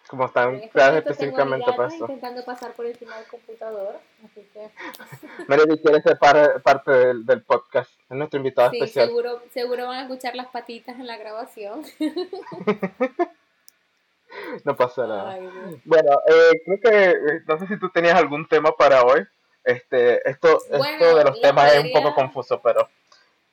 [0.08, 2.04] como están creadas específicamente para eso.
[2.04, 4.70] intentando pasar por encima del computador, así que...
[5.48, 9.08] Melody quiere ser parte del, del, podcast, es nuestro invitado sí, especial.
[9.08, 11.82] Seguro, seguro van a escuchar las patitas en la grabación.
[14.64, 15.38] no pasa nada.
[15.84, 19.26] bueno, eh, creo que, eh, no sé si tú tenías algún tema para hoy.
[19.64, 22.86] Este, esto, esto de los temas es un poco confuso, pero,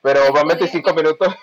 [0.02, 1.34] pero van 25 minutos.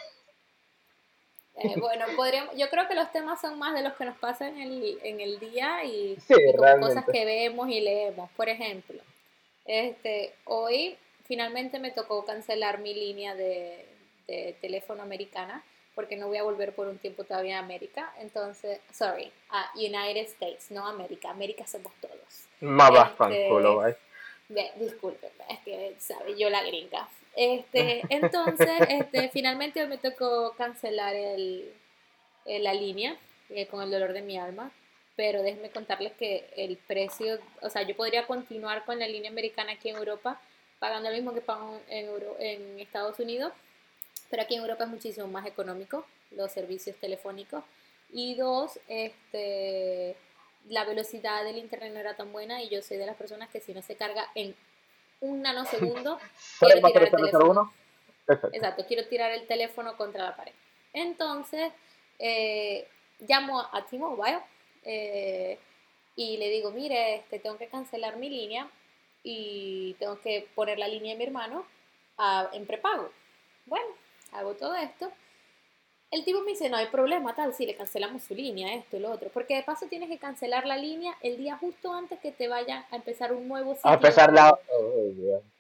[1.60, 4.58] Eh, bueno, podríamos, yo creo que los temas son más de los que nos pasan
[4.60, 6.18] en el, en el día y,
[6.80, 8.30] cosas que vemos y leemos.
[8.32, 9.02] Por ejemplo,
[9.66, 13.86] este, hoy finalmente me tocó cancelar mi línea de,
[14.28, 15.64] de teléfono americana
[16.00, 18.14] porque no voy a volver por un tiempo todavía a América.
[18.20, 21.30] Entonces, sorry, a United States, no América.
[21.30, 22.48] América somos todos.
[22.62, 23.50] Más bastante,
[24.50, 26.38] este, discúlpenme, es que, ¿sabe?
[26.38, 27.08] Yo la gringa.
[27.40, 31.74] Este, entonces, este, finalmente me tocó cancelar el,
[32.46, 33.16] la línea
[33.50, 34.72] eh, con el dolor de mi alma.
[35.16, 39.74] Pero déjenme contarles que el precio, o sea, yo podría continuar con la línea americana
[39.74, 40.40] aquí en Europa,
[40.80, 43.52] pagando lo mismo que pago en, Euro, en Estados Unidos,
[44.30, 47.64] pero aquí en Europa es muchísimo más económico los servicios telefónicos.
[48.12, 50.16] Y dos, este,
[50.70, 53.60] la velocidad del internet no era tan buena y yo soy de las personas que
[53.60, 54.56] si no se carga en
[55.22, 56.20] un nanosegundo,
[56.60, 57.74] quiero tirar el teléfono.
[58.28, 60.54] Exacto, quiero tirar el teléfono contra la pared.
[60.94, 61.72] Entonces,
[62.20, 62.88] eh,
[63.28, 64.40] llamo a T-Mobile
[64.84, 65.58] eh,
[66.16, 68.70] y le digo, mire, este, tengo que cancelar mi línea
[69.24, 71.66] y tengo que poner la línea de mi hermano
[72.52, 73.12] en prepago.
[73.66, 73.88] Bueno,
[74.34, 75.12] hago todo esto.
[76.12, 79.00] El tipo me dice, no hay problema, tal, si le cancelamos su línea, esto y
[79.00, 79.30] lo otro.
[79.32, 82.88] Porque de paso tienes que cancelar la línea el día justo antes que te vaya
[82.90, 83.92] a empezar un nuevo ciclo.
[83.92, 84.58] A empezar la...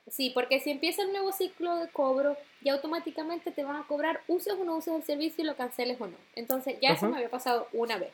[0.07, 4.21] sí, porque si empieza el nuevo ciclo de cobro, ya automáticamente te van a cobrar,
[4.27, 6.17] uses o no uses el servicio y lo canceles o no.
[6.35, 8.11] Entonces, ya eso me había pasado una vez.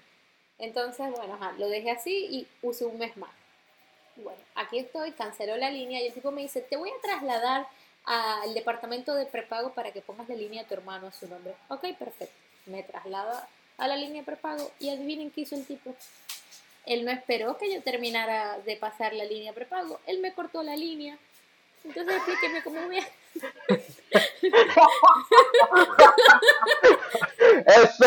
[0.57, 3.31] Entonces, bueno, lo dejé así y usé un mes más.
[4.17, 7.67] Bueno, aquí estoy, canceló la línea y el tipo me dice, te voy a trasladar
[8.05, 11.55] al departamento de prepago para que pongas la línea de tu hermano a su nombre.
[11.69, 12.35] Ok, perfecto.
[12.67, 15.95] Me traslada a la línea de prepago y adivinen qué hizo el tipo.
[16.85, 19.99] Él no esperó que yo terminara de pasar la línea de prepago.
[20.05, 21.17] Él me cortó la línea.
[21.83, 23.07] Entonces explíqueme cómo voy a...
[27.65, 28.05] ¡Eso!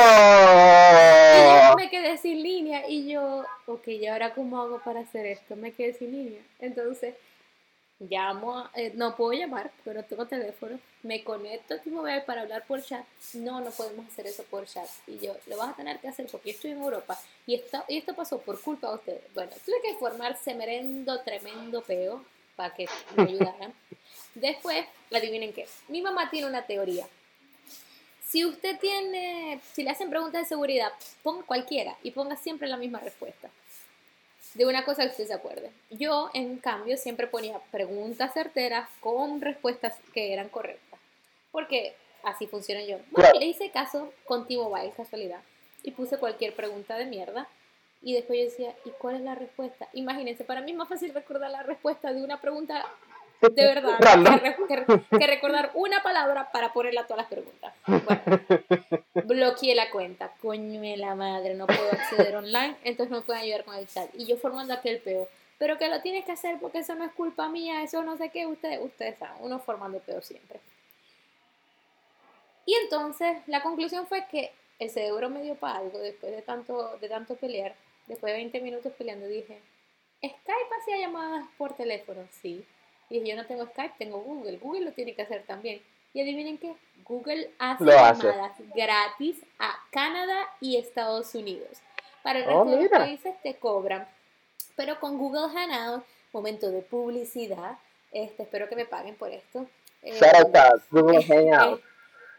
[1.34, 5.26] Y yo me quedé sin línea y yo, ok, ¿y ahora cómo hago para hacer
[5.26, 5.56] esto?
[5.56, 6.40] Me quedé sin línea.
[6.61, 7.14] Entonces
[8.00, 12.82] llamo, eh, no puedo llamar no tengo teléfono, me conecto a T-Mobile para hablar por
[12.82, 16.08] chat, no, no podemos hacer eso por chat, y yo, lo vas a tener que
[16.08, 19.34] hacer porque estoy en Europa, y esto, y esto pasó por culpa de ustedes.
[19.34, 23.72] Bueno, tuve que formar semerendo tremendo peo para que me ayudaran.
[24.34, 27.06] Después, adivinen qué, mi mamá tiene una teoría.
[28.28, 32.76] Si usted tiene, si le hacen preguntas de seguridad, ponga cualquiera y ponga siempre la
[32.76, 33.48] misma respuesta
[34.54, 35.70] de una cosa que usted se acuerde.
[35.90, 41.00] Yo, en cambio, siempre ponía preguntas certeras con respuestas que eran correctas.
[41.50, 42.98] Porque así funciona yo.
[43.11, 45.40] Bueno, le hice caso con T-Mobile, casualidad.
[45.82, 47.48] Y puse cualquier pregunta de mierda.
[48.02, 49.88] Y después yo decía, ¿y cuál es la respuesta?
[49.92, 52.84] Imagínense, para mí es más fácil recordar la respuesta de una pregunta
[53.40, 53.98] de verdad,
[55.18, 57.74] que, recordar una palabra para ponerla a todas las preguntas.
[57.87, 58.40] Bueno,
[59.24, 63.64] bloqueé la cuenta, coño de la madre, no puedo acceder online, entonces no pueden ayudar
[63.64, 64.09] con el chat.
[64.14, 67.12] Y yo formando aquel peo, pero que lo tienes que hacer porque eso no es
[67.12, 70.61] culpa mía, eso no sé qué, ustedes, ustedes saben, uno formando peo siempre.
[72.66, 76.96] Y entonces la conclusión fue que el cerebro me dio para algo después de tanto,
[77.01, 77.74] de tanto pelear,
[78.07, 79.61] después de 20 minutos peleando, dije,
[80.20, 82.64] Skype hacía llamadas por teléfono, sí.
[83.11, 84.59] Y yo no tengo Skype, tengo Google.
[84.59, 85.83] Google lo tiene que hacer también.
[86.12, 91.79] Y adivinen qué, Google hace llamadas gratis a Canadá y Estados Unidos.
[92.23, 94.07] Para el oh, resto de los países te cobran.
[94.77, 97.79] Pero con Google Hangout, momento de publicidad,
[98.12, 99.66] este, espero que me paguen por esto.
[100.03, 101.83] Shout out Google Hangout.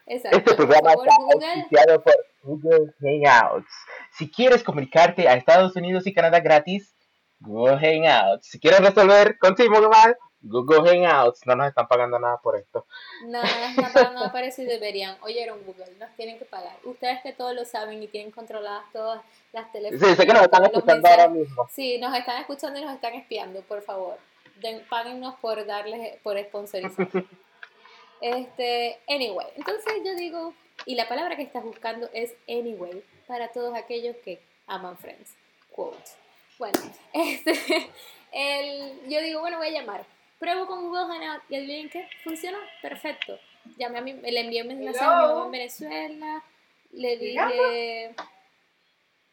[0.06, 0.38] Exacto.
[0.38, 2.00] Este programa está Google.
[2.00, 3.72] por Google Hangouts.
[4.14, 6.96] Si quieres comunicarte a Estados Unidos y Canadá gratis,
[7.40, 8.48] Google Hangouts.
[8.48, 12.86] Si quieres resolver contigo mal, Google Hangouts, no nos están pagando nada por esto.
[13.24, 15.18] No, no nos están pagando nada por eso y deberían.
[15.22, 16.78] Oyeron Google, nos tienen que pagar.
[16.84, 19.22] Ustedes que todos lo saben y tienen controladas todas
[19.52, 20.08] las teléfonos.
[20.08, 21.68] Sí, sé que nos están escuchando ahora mismo.
[21.72, 24.18] Sí, nos están escuchando y nos están espiando, por favor.
[24.62, 27.08] Den, páguennos por darles, por sponsorizar.
[28.22, 30.54] este, anyway, entonces yo digo,
[30.86, 35.36] y la palabra que estás buscando es anyway, para todos aquellos que aman Friends.
[35.72, 36.12] Quote.
[36.58, 36.80] Bueno,
[37.14, 37.90] este,
[38.32, 40.06] el, yo digo, bueno, voy a llamar
[40.40, 43.38] Pruebo con Google Hangout y adivinen qué, funcionó perfecto.
[43.78, 46.44] Llamé a mi, le envié un mensaje a mi mamá en Venezuela,
[46.92, 48.16] le dije...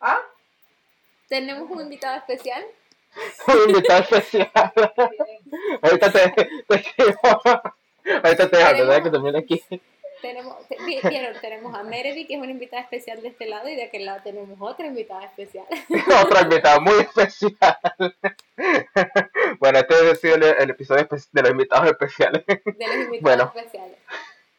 [0.00, 0.20] ¿Ah?
[1.28, 2.64] Tenemos un invitado especial.
[3.48, 4.50] un invitado especial.
[5.82, 7.16] Ahorita te, te,
[8.22, 9.62] Ahorita te dejo, que termine aquí
[10.20, 10.57] tenemos,
[11.40, 14.20] tenemos a Meredith, que es una invitada especial de este lado, y de aquel lado
[14.22, 15.66] tenemos otra invitada especial.
[16.24, 17.55] otra invitada muy especial.
[19.59, 22.44] bueno, este ha sido el, episodio de los invitados especiales.
[22.46, 23.98] De los invitados especiales.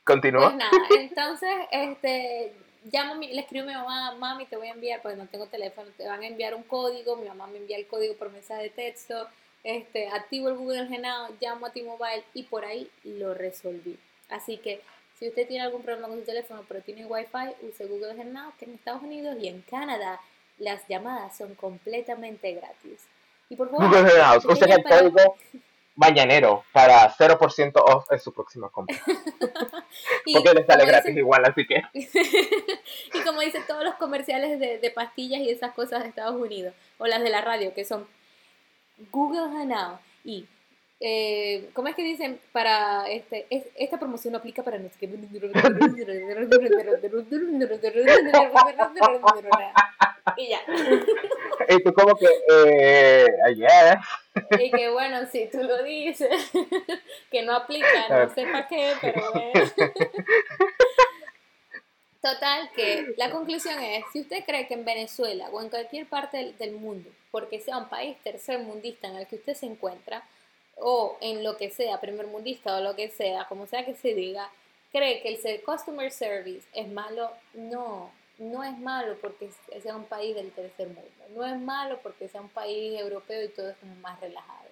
[0.03, 0.45] Continúa.
[0.45, 2.53] Pues nada, entonces, este,
[2.91, 5.89] llamo, le escribo a mi mamá, mami, te voy a enviar, porque no tengo teléfono,
[5.97, 8.69] te van a enviar un código, mi mamá me envía el código por mensaje de
[8.69, 9.27] texto,
[9.63, 13.99] este, activo el Google Hangout, llamo a T-Mobile y por ahí lo resolví.
[14.29, 14.81] Así que
[15.17, 18.65] si usted tiene algún problema con su teléfono pero tiene Wi-Fi, use Google Hangout, que
[18.65, 20.19] en Estados Unidos y en Canadá
[20.59, 23.07] las llamadas son completamente gratis.
[23.49, 25.37] Y por favor, Google Hangout, use el código
[25.95, 28.95] mañanero para 0% off en su próxima compra.
[29.05, 31.81] Porque le sale gratis igual, así que.
[31.93, 36.73] y como dice todos los comerciales de, de, pastillas y esas cosas de Estados Unidos,
[36.99, 38.07] o las de la radio, que son
[39.11, 40.45] Google Hangout y
[40.99, 45.07] eh, ¿Cómo es que dicen para este esta promoción aplica para no qué?
[50.37, 50.59] y ya.
[51.69, 54.01] Y tú como que, eh, yeah.
[54.59, 56.51] Y que bueno, si tú lo dices,
[57.31, 59.71] que no aplica, no sé para qué, pero bueno.
[62.21, 66.55] Total, que la conclusión es, si usted cree que en Venezuela o en cualquier parte
[66.57, 70.27] del mundo, porque sea un país tercermundista en el que usted se encuentra,
[70.79, 74.13] o en lo que sea, primer mundista o lo que sea, como sea que se
[74.13, 74.49] diga,
[74.91, 79.49] cree que el ser customer service es malo, no, no es malo porque
[79.81, 83.49] sea un país del tercer mundo, no es malo porque sea un país europeo y
[83.49, 84.69] todo es como más relajado,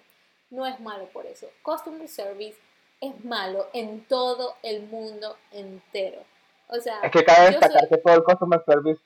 [0.50, 1.48] no es malo por eso.
[1.62, 2.56] Customer service
[3.00, 6.22] es malo en todo el mundo entero.
[6.68, 9.00] O sea, es que cabe destacar que todo el customer service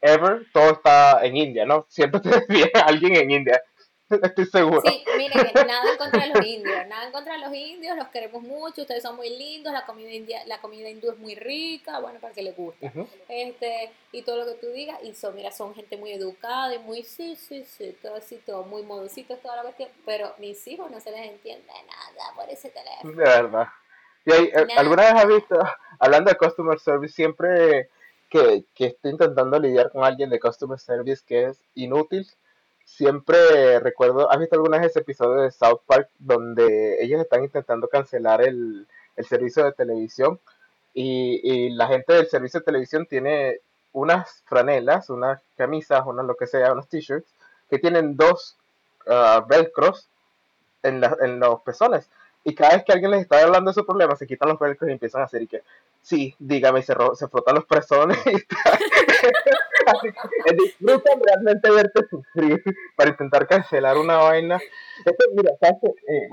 [0.00, 1.86] ever, todo está en India, ¿no?
[1.88, 3.62] Siempre te decía alguien en India.
[4.22, 4.82] Estoy seguro.
[4.84, 8.08] Sí, miren, nada en contra de los indios, nada en contra de los indios, los
[8.08, 12.00] queremos mucho, ustedes son muy lindos, la comida india, la comida hindú es muy rica,
[12.00, 12.90] bueno, para que les guste.
[13.28, 16.78] Este, y todo lo que tú digas, y son, mira, son gente muy educada y
[16.80, 20.90] muy sí, sí, sí, todo así, todo muy modositos, toda la cuestión, pero mis hijos
[20.90, 23.12] no se les entiende nada por ese teléfono.
[23.12, 23.68] De verdad.
[24.24, 25.58] Y hay, eh, ¿Alguna vez has visto,
[26.00, 27.90] hablando de customer service, siempre
[28.28, 32.26] que, que estoy intentando lidiar con alguien de customer service que es inútil,
[32.96, 37.88] siempre recuerdo, ¿has visto alguna vez ese episodio de South Park donde ellos están intentando
[37.88, 38.86] cancelar el,
[39.28, 40.40] servicio de televisión
[40.94, 43.60] y, la gente del servicio de televisión tiene
[43.92, 47.30] unas franelas, unas camisas, unas lo que sea, unos t-shirts
[47.68, 48.56] que tienen dos
[49.06, 50.08] uh, velcros
[50.82, 52.08] en, en los pezones
[52.42, 54.88] y cada vez que alguien les está hablando de su problema, se quitan los velcros
[54.88, 55.62] y empiezan a hacer y que,
[56.00, 58.32] sí, dígame, se, se frotan los presones y
[60.64, 62.62] disfrutan realmente verte sufrir
[62.96, 64.58] para intentar cancelar una vaina.
[65.34, 66.28] Mira, eh,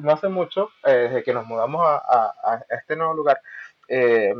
[0.00, 3.40] no hace mucho, eh, desde que nos mudamos a, a, este nuevo lugar,
[3.88, 4.34] eh,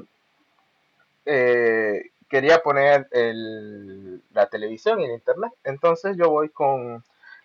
[2.29, 5.53] quería poner el, la televisión y el internet.
[5.65, 7.03] Entonces yo voy con,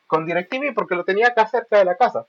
[0.08, 2.26] con DirecTV porque lo tenía acá cerca de la casa.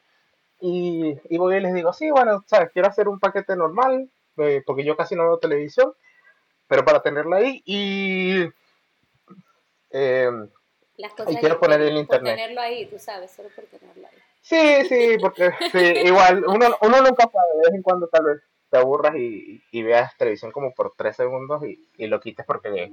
[0.65, 2.71] Y, y voy y les digo, sí, bueno, ¿sabes?
[2.73, 5.93] quiero hacer un paquete normal, eh, porque yo casi no veo televisión,
[6.69, 8.45] pero para tenerla ahí y,
[9.91, 10.31] eh,
[11.27, 12.37] y quiero poner el internet.
[12.37, 14.19] tenerlo ahí, tú sabes, solo por tenerlo ahí.
[14.41, 18.43] Sí, sí, porque sí, igual, uno, uno nunca sabe, de vez en cuando tal vez
[18.71, 22.93] te aburras y, y veas televisión como por tres segundos y, y, lo quites porque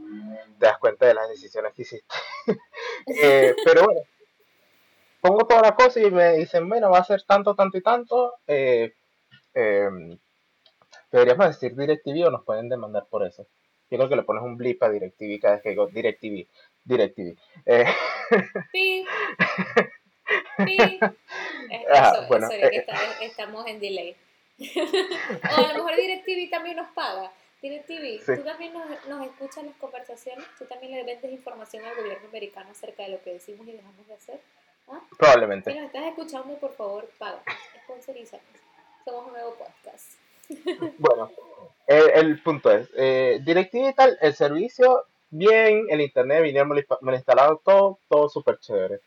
[0.58, 2.16] te das cuenta de las decisiones que hiciste.
[3.06, 4.02] eh, pero bueno,
[5.22, 8.36] pongo toda la cosa y me dicen, bueno, va a ser tanto, tanto y tanto.
[8.48, 8.94] Eh,
[9.54, 10.18] em,
[11.12, 13.48] deberíamos decir DirecTV o nos pueden demandar por eso.
[13.90, 16.48] Yo creo que le pones un blip a DirecTV cada vez que digo DirecTV.
[16.84, 17.38] DirecTV.
[17.66, 17.86] Eh.
[18.72, 19.06] Sí.
[20.58, 21.00] Sí.
[21.92, 22.86] Ah, bueno, eh,
[23.22, 24.16] estamos en delay.
[24.60, 27.32] o a lo mejor DirecTV también nos paga.
[27.62, 32.28] DirecTV, tú también nos, nos escuchas las conversaciones, tú también le vendes información al gobierno
[32.28, 34.40] americano acerca de lo que decimos y dejamos de hacer.
[35.18, 35.72] Probablemente.
[35.72, 37.42] Si nos estás escuchando, por favor, paga.
[37.84, 38.46] Sponsorízanos.
[39.06, 40.14] Somos un nuevo podcast.
[40.98, 41.30] bueno,
[41.88, 47.60] el, punto es, eh, DirecTV tal, el servicio, bien, el internet, vinieron, me lo instalaron
[47.64, 49.02] todo, todo súper chévere.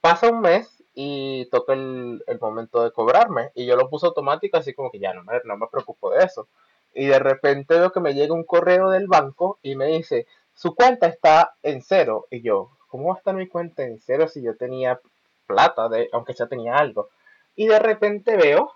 [0.00, 4.56] Pasa un mes y toca el, el, momento de cobrarme y yo lo puse automático
[4.56, 6.48] así como que ya no me, no me preocupo de eso.
[6.94, 10.74] Y de repente veo que me llega un correo del banco y me dice, su
[10.74, 12.26] cuenta está en cero.
[12.30, 15.00] Y yo, ¿cómo va a estar mi cuenta en cero si yo tenía
[15.46, 17.08] plata, de, aunque ya tenía algo?
[17.56, 18.74] Y de repente veo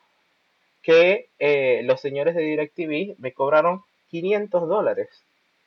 [0.83, 5.09] que eh, los señores de DirecTV me cobraron 500 dólares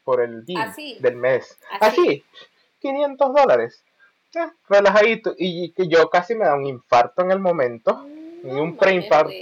[0.03, 0.59] por el bill
[0.99, 1.59] del mes.
[1.81, 2.23] Así,
[2.79, 3.83] 500 dólares.
[4.69, 5.35] relajadito.
[5.37, 8.05] Y que yo casi me da un infarto en el momento.
[8.07, 9.33] y un mm, preinfarto.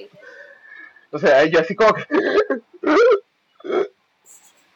[1.11, 2.05] O sea, yo así como que...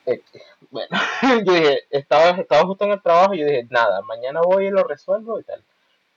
[0.72, 0.89] bueno,
[1.45, 4.72] yo dije, estaba, estaba justo en el trabajo y yo dije, nada, mañana voy y
[4.72, 5.63] lo resuelvo y tal.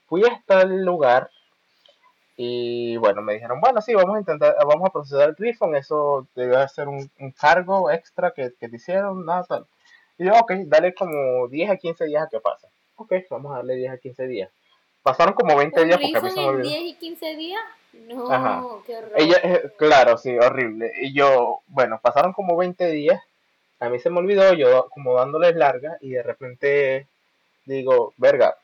[0.07, 1.29] Fui hasta el lugar
[2.35, 6.27] y bueno, me dijeron, bueno, sí, vamos a intentar, vamos a procesar el refund, eso
[6.35, 9.65] debe ser un, cargo extra que, te hicieron, nada tal.
[10.17, 12.67] Y yo, ok, dale como 10 a 15 días a que pase.
[12.95, 14.49] Ok, vamos a darle 10 a 15 días.
[15.03, 16.69] Pasaron como 20 días porque a mí se me olvidó.
[16.69, 17.61] 10 y 15 días?
[17.93, 19.11] No, qué horror.
[19.15, 20.91] Ella, eh, claro, sí, horrible.
[21.01, 23.21] Y yo, bueno, pasaron como 20 días.
[23.79, 27.07] A mí se me olvidó, yo como dándoles larga y de repente
[27.65, 28.57] digo, verga,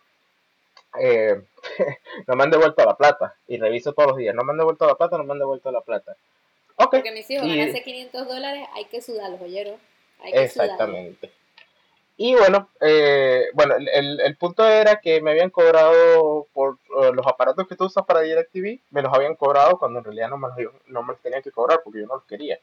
[0.99, 1.41] eh,
[2.27, 3.35] no me han devuelto la plata.
[3.47, 5.71] Y reviso todos los días, no me han devuelto la plata, no me han devuelto
[5.71, 6.15] la plata.
[6.75, 7.01] Okay.
[7.01, 7.57] Porque mis hijos y...
[7.57, 9.75] ganarse 500 dólares, hay que sudarlos, oyeron.
[10.21, 11.31] Hay que Exactamente.
[12.21, 17.25] Y bueno, eh, bueno el, el, punto era que me habían cobrado por eh, los
[17.25, 20.49] aparatos que tú usas para DirecTV, me los habían cobrado cuando en realidad no me
[20.61, 22.59] los, no me los tenían que cobrar porque yo no los quería.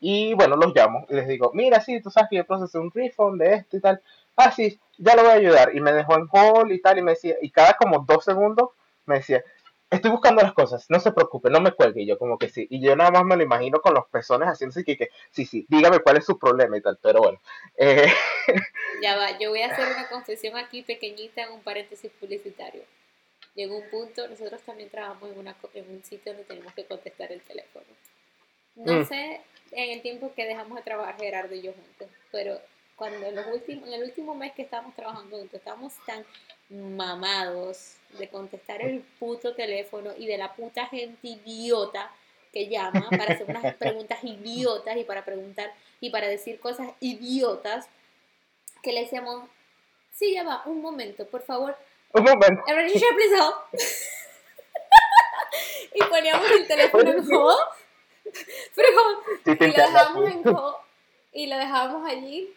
[0.00, 2.90] Y bueno, los llamo y les digo, mira, sí, tú sabes que yo procesé un
[2.92, 4.02] refund de esto y tal.
[4.36, 5.74] Ah, sí, ya lo voy a ayudar.
[5.74, 8.70] Y me dejó en hold y tal, y me decía, y cada como dos segundos
[9.06, 9.42] me decía,
[9.90, 12.02] estoy buscando las cosas, no se preocupe, no me cuelgue.
[12.02, 12.66] Y yo como que sí.
[12.70, 15.46] Y yo nada más me lo imagino con los pezones haciendo así que, que sí,
[15.46, 16.98] sí, dígame cuál es su problema y tal.
[17.02, 17.40] Pero bueno.
[17.76, 18.06] Eh...
[19.02, 22.82] Ya va, yo voy a hacer una confesión aquí pequeñita en un paréntesis publicitario.
[23.54, 27.30] Llegó un punto, nosotros también trabajamos en, una, en un sitio donde tenemos que contestar
[27.30, 27.84] el teléfono.
[28.76, 29.04] No mm.
[29.04, 29.42] sé
[29.72, 32.60] en el tiempo que dejamos de trabajar Gerardo y yo juntos, pero
[32.96, 36.24] cuando en, los últimos, en el último mes que estábamos trabajando juntos, estábamos tan
[36.68, 42.10] mamados de contestar el puto teléfono y de la puta gente idiota
[42.52, 47.86] que llama para hacer unas preguntas idiotas y para preguntar y para decir cosas idiotas
[48.82, 49.48] que le decíamos,
[50.12, 51.76] sí, ya va, un momento, por favor.
[52.12, 52.62] Un momento.
[55.94, 57.26] y poníamos el teléfono en
[59.46, 60.44] hold, y lo dejábamos en
[61.32, 62.56] y lo dejábamos allí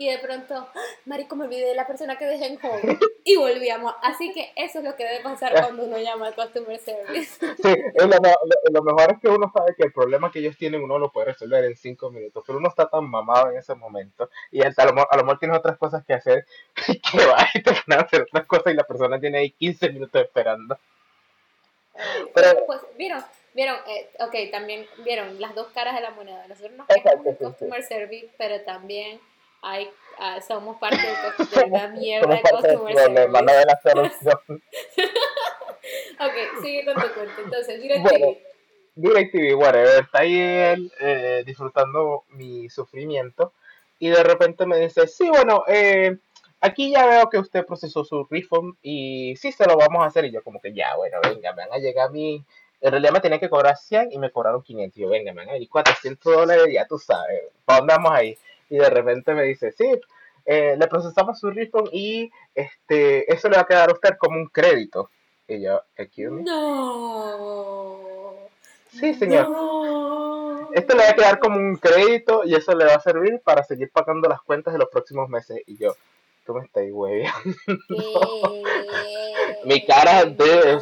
[0.00, 0.80] y de pronto, ¡Ah!
[1.04, 3.94] marico, me olvidé de la persona que dejé en home y volvíamos.
[4.02, 7.38] Así que eso es lo que debe pasar cuando uno llama al customer service.
[7.62, 7.74] Sí,
[8.72, 11.26] lo, mejor es que uno sabe que el problema que ellos tienen uno lo puede
[11.26, 14.94] resolver en cinco minutos, pero uno está tan mamado en ese momento y a lo,
[14.94, 16.46] mejor tienes otras cosas que hacer
[17.12, 19.90] que va y te van a hacer otras cosas y la persona tiene ahí 15
[19.90, 20.78] minutos esperando.
[22.34, 23.22] Pero, pues, vieron,
[23.54, 26.46] vieron, eh, ok, también vieron las dos caras de la moneda.
[26.48, 29.20] Nosotros nos quejamos del customer service, pero también
[29.62, 30.96] hay, uh, somos parte
[31.54, 33.20] de, la mierda de customer service.
[33.20, 34.40] de la solución.
[36.20, 37.42] ok, sigue con tu cuento.
[37.44, 38.02] Entonces, DirecTV.
[38.02, 38.36] Bueno,
[38.94, 43.52] DirecTV, whatever, está ahí él eh, disfrutando mi sufrimiento
[43.98, 46.18] y de repente me dice, sí, bueno, eh,
[46.60, 50.24] aquí ya veo que usted procesó su refund y sí se lo vamos a hacer.
[50.24, 52.44] Y yo como que ya, bueno, venga, me van a llegar a mí.
[52.80, 54.96] En realidad me tenía que cobrar 100 y me cobraron 500.
[54.96, 57.42] Y yo, venga, me van a venir 400 dólares, ya tú sabes.
[57.64, 58.38] ¿Para dónde vamos ahí?
[58.70, 60.00] y de repente me dice, sí,
[60.46, 64.38] eh, le procesamos su refund y este, eso le va a quedar a usted como
[64.38, 65.10] un crédito.
[65.46, 67.98] Y yo, excuse No.
[68.92, 69.48] Sí, señor.
[70.72, 73.64] Esto le va a quedar como un crédito y eso le va a servir para
[73.64, 75.60] seguir pagando las cuentas de los próximos meses.
[75.66, 75.96] Y yo,
[76.46, 77.24] ¿cómo me estáis, güey?
[79.64, 80.74] Mi cara de...
[80.74, 80.80] O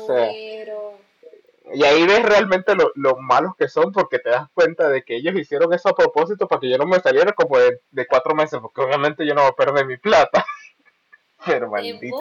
[1.74, 5.16] y ahí ves realmente lo, lo, malos que son porque te das cuenta de que
[5.16, 8.58] ellos hicieron eso a propósito para que yo no me saliera como de, cuatro meses,
[8.60, 10.44] porque obviamente yo no voy a perder mi plata.
[11.46, 12.18] Pero maldito.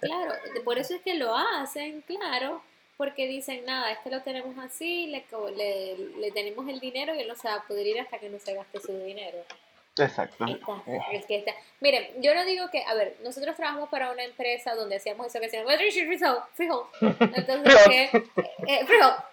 [0.00, 2.62] claro, por eso es que lo hacen, claro,
[2.96, 5.24] porque dicen, nada, este lo tenemos así, le,
[5.56, 8.28] le, le tenemos el dinero y él no se va a poder ir hasta que
[8.28, 9.38] no se gaste su dinero.
[9.98, 10.46] Exacto.
[11.12, 11.52] es que está.
[11.80, 15.40] Miren, yo no digo que, a ver, nosotros trabajamos para una empresa donde hacíamos eso
[15.40, 15.76] que se llama
[16.54, 16.86] Freehold.
[17.20, 18.04] Entonces, que,
[18.66, 18.86] eh,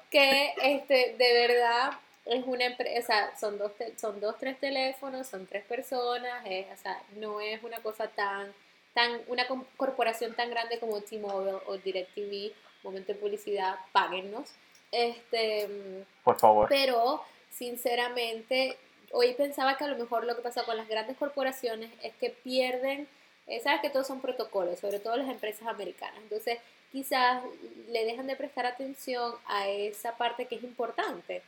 [0.10, 1.92] que este, de verdad
[2.26, 7.40] es una empresa, son dos, son dos, tres teléfonos, son tres personas, o sea, no
[7.40, 8.54] es una cosa tan,
[8.94, 9.48] tan, una
[9.78, 12.54] corporación tan grande como T-Mobile o DirecTV,
[12.84, 14.52] momento de publicidad, páguennos.
[14.92, 15.70] Este,
[16.24, 16.68] Por favor.
[16.70, 18.78] Pero, sinceramente,
[19.12, 22.30] hoy pensaba que a lo mejor lo que pasa con las grandes corporaciones es que
[22.30, 23.08] pierden,
[23.48, 26.20] eh, sabes que todos son protocolos, sobre todo las empresas americanas.
[26.22, 26.60] Entonces,
[26.92, 27.44] quizás
[27.90, 31.42] le dejan de prestar atención a esa parte que es importante.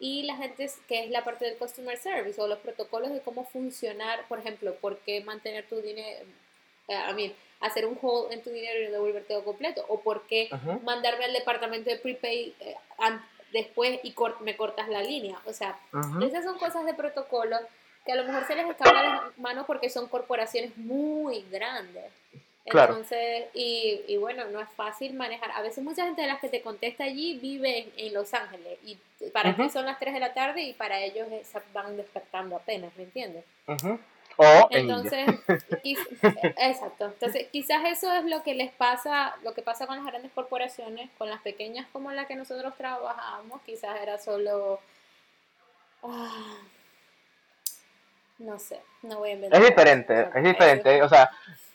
[0.00, 3.44] Y la gente, que es la parte del customer service o los protocolos de cómo
[3.44, 6.24] funcionar, por ejemplo, por qué mantener tu dinero,
[6.86, 10.00] eh, a mí, hacer un hold en tu dinero y no devolverte todo completo, o
[10.00, 10.48] por qué
[10.84, 12.76] mandarme al departamento de prepaid eh,
[13.52, 15.38] después y me cortas la línea.
[15.46, 15.78] O sea,
[16.22, 17.56] esas son cosas de protocolo
[18.04, 22.12] que a lo mejor se les escapa de las manos porque son corporaciones muy grandes.
[22.64, 25.50] Entonces, y, y, bueno, no es fácil manejar.
[25.52, 28.98] A veces mucha gente de las que te contesta allí vive en, Los Ángeles y
[29.30, 32.94] para ti son las 3 de la tarde y para ellos se van despertando apenas,
[32.96, 33.44] ¿me entiendes?
[34.70, 35.28] Entonces,
[36.56, 37.06] exacto.
[37.06, 41.10] Entonces, quizás eso es lo que les pasa, lo que pasa con las grandes corporaciones,
[41.18, 44.80] con las pequeñas como la que nosotros trabajamos, quizás era solo...
[46.02, 46.58] Ah,
[48.38, 49.60] No sé, no voy a inventar.
[49.60, 51.02] Es diferente, es diferente.
[51.02, 51.28] O sea,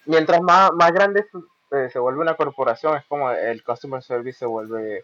[0.05, 1.25] mientras más, más grande
[1.71, 5.03] eh, se vuelve una corporación, es como el customer service se vuelve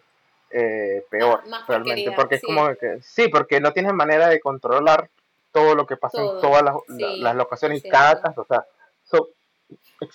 [0.50, 2.12] eh, peor, realmente.
[2.12, 5.10] porque es como que, sí, porque no tienes manera de controlar
[5.52, 6.74] todo lo que pasa en todas las,
[7.18, 8.64] las locaciones y cada o sea,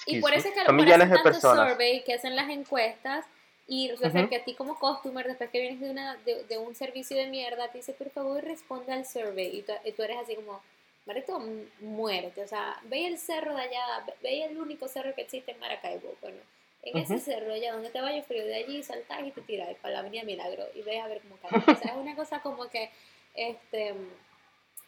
[0.08, 3.26] y por eso es que lo millones de personas survey que hacen las encuestas
[3.68, 7.18] y resulta que a ti como customer, después que vienes de, una, de, un servicio
[7.18, 9.66] de mierda, te dice, por favor, responde al survey.
[9.84, 10.62] Y tú, eres así como,
[11.08, 11.42] Marito,
[11.80, 12.44] muérete.
[12.44, 16.14] O sea, ve el cerro de allá, ve el único cerro que existe en Maracaibo.
[16.22, 16.38] Bueno,
[16.84, 19.96] en ese cerro allá donde te vaya frío, de allí saltas y te tiras para
[19.96, 21.76] la Avenida Milagro y ves a ver cómo cae.
[21.76, 22.92] O sea, es una cosa como que,
[23.34, 23.96] este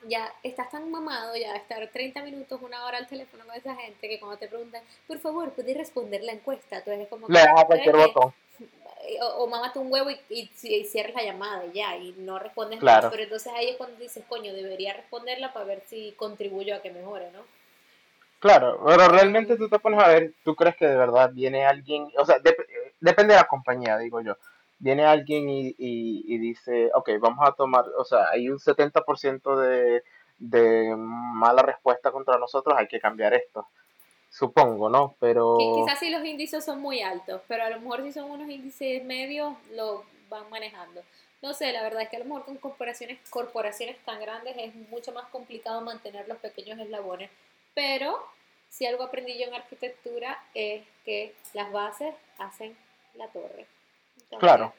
[0.07, 3.75] ya estás tan mamado ya de estar 30 minutos, una hora al teléfono con esa
[3.75, 6.83] gente que cuando te preguntan, por favor, ¿puedes responder la encuesta?
[6.83, 7.27] Tú eres como...
[7.27, 8.33] Le das a cualquier botón.
[9.21, 12.79] O, o mamate un huevo y, y, cierras la llamada y ya, y no respondes
[12.79, 13.09] claro.
[13.09, 16.91] Pero entonces ahí es cuando dices, coño, debería responderla para ver si contribuyo a que
[16.91, 17.41] mejore, ¿no?
[18.39, 22.11] Claro, pero realmente tú te pones a ver, tú crees que de verdad viene alguien,
[22.17, 22.37] o sea,
[22.99, 24.37] depende de la compañía, digo yo
[24.79, 30.03] viene alguien y, y, dice, ok, vamos a tomar, o sea, hay un 70% de,
[30.37, 33.67] de mala respuesta contra nosotros, hay que cambiar esto.
[34.29, 35.15] Supongo, ¿no?
[35.19, 35.57] Pero...
[35.57, 39.03] quizás si los índices son muy altos, pero a lo mejor si son unos índices
[39.03, 41.01] medios, lo van manejando.
[41.41, 44.75] No sé, la verdad es que a lo mejor con corporaciones, corporaciones tan grandes es
[44.89, 47.31] mucho más complicado mantener los pequeños eslabones,
[47.73, 48.19] pero
[48.69, 52.75] si algo aprendí yo en arquitectura es que las bases hacen
[53.15, 53.65] la torre
[54.39, 54.73] claro.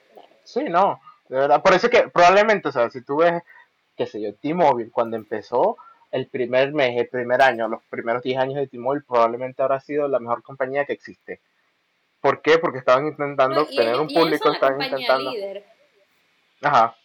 [0.45, 1.01] Sí, no.
[1.29, 1.63] De verdad.
[1.63, 3.43] Por eso que probablemente, o sea, si tú ves,
[3.97, 5.77] qué sé yo, T-Mobile, cuando empezó
[6.11, 10.09] el primer mes, el primer año, los primeros 10 años de T-Mobile, probablemente habrá sido
[10.09, 11.41] la mejor compañía que existe.
[12.21, 12.59] ¿Por qué?
[12.59, 15.31] Porque estaban intentando tener un público, estaban intentando.
[15.31, 15.65] Líder.
[16.63, 16.97] Ajá.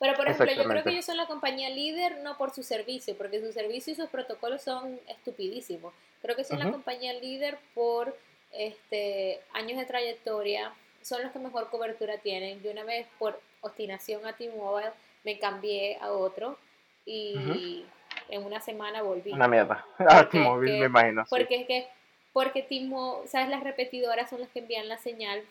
[0.00, 3.16] Pero por ejemplo, yo creo que ellos son la compañía líder no por su servicio,
[3.16, 5.92] porque su servicio y sus protocolos son estupidísimos.
[6.22, 8.16] Creo que son la compañía líder por
[8.52, 10.72] este años de trayectoria,
[11.08, 12.62] son los que mejor cobertura tienen.
[12.62, 14.92] Yo una vez por obstinación a T-Mobile
[15.24, 16.58] me cambié a otro
[17.06, 17.86] y
[18.28, 19.32] en una semana volví.
[19.32, 19.86] Una mierda.
[19.98, 21.24] A T-Mobile me imagino.
[21.30, 21.88] Porque es que,
[22.34, 25.42] porque T-Mobile, sabes, las repetidoras son las que envían la señal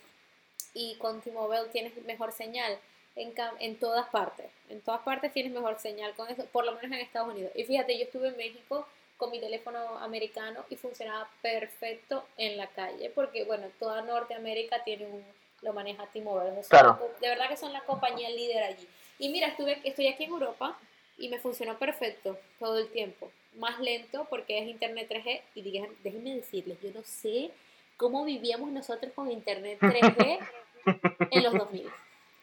[0.74, 2.78] y con T-Mobile tienes mejor señal.
[3.16, 6.92] En, en todas partes, en todas partes tienes mejor señal con eso, por lo menos
[6.92, 7.52] en Estados Unidos.
[7.56, 8.86] Y fíjate, yo estuve en México
[9.18, 15.08] con mi teléfono americano y funcionaba perfecto en la calle, porque bueno, toda Norteamérica tiene
[15.08, 15.24] un,
[15.68, 16.52] lo maneja T-Mobile.
[17.22, 18.88] De verdad que son la compañía líder allí.
[19.20, 20.78] Y mira, estuve, estoy aquí en Europa
[21.18, 23.30] y me funcionó perfecto todo el tiempo.
[23.56, 25.62] Más lento porque es Internet 3G y
[26.04, 27.52] déjenme decirles, yo no sé
[27.98, 30.40] cómo vivíamos nosotros con Internet 3G
[31.32, 31.90] en los 2000.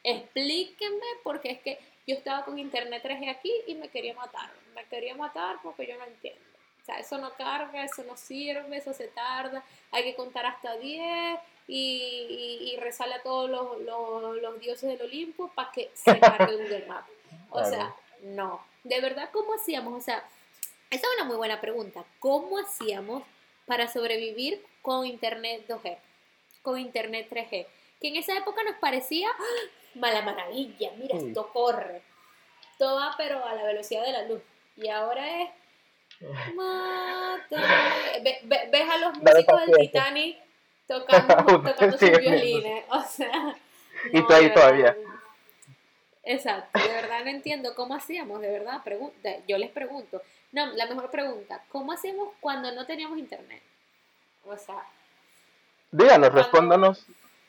[0.03, 4.51] Explíquenme porque es que yo estaba con Internet 3G aquí y me quería matar.
[4.75, 6.43] Me quería matar porque yo no entiendo.
[6.83, 10.77] O sea, eso no carga, eso no sirve, eso se tarda, hay que contar hasta
[10.77, 16.87] 10 y, y, a todos los, los, dioses del Olimpo para que se cargue Google
[16.87, 17.11] Maps.
[17.51, 18.65] O sea, no.
[18.83, 19.95] De verdad, ¿cómo hacíamos?
[19.95, 20.25] O sea,
[20.91, 22.05] esa es una muy buena pregunta.
[22.19, 23.23] ¿Cómo hacíamos
[23.65, 25.99] para sobrevivir con Internet 2G?
[26.63, 27.67] Con Internet 3G.
[28.01, 29.45] Que en esa época nos parecía ¡ah!
[29.95, 30.91] mala maravilla.
[30.97, 32.03] Mira, esto corre.
[32.77, 34.43] Todo va, pero a la velocidad de la luz.
[34.77, 35.51] Y ahora es
[36.55, 38.41] Mátame.
[38.43, 40.39] ves a los músicos del Titanic
[40.87, 42.85] tocando, tocando sus violines.
[42.89, 43.57] O sea.
[44.13, 44.97] y tú ahí todavía.
[46.27, 50.23] Exacto, de verdad no entiendo cómo hacíamos, de verdad, pregunta, yo les pregunto,
[50.53, 53.63] no, la mejor pregunta, ¿cómo hacíamos cuando no teníamos internet?
[54.47, 54.87] O sea,
[55.91, 57.05] díganos, respóndanos,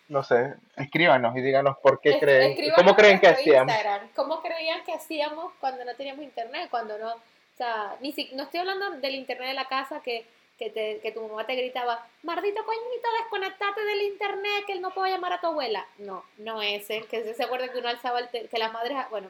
[0.10, 3.74] no sé, escríbanos y díganos por qué creen, cómo creen que hacíamos.
[4.14, 7.14] ¿Cómo creían que hacíamos cuando no teníamos internet, cuando no
[7.56, 10.26] o sea, ni si, no estoy hablando del internet de la casa que,
[10.58, 14.92] que, te, que tu mamá te gritaba, Mardito coñito, desconectate del internet, que él no
[14.92, 15.86] puede llamar a tu abuela.
[15.98, 19.30] No, no ese, que se acuerda que uno alzaba el que las madres, bueno,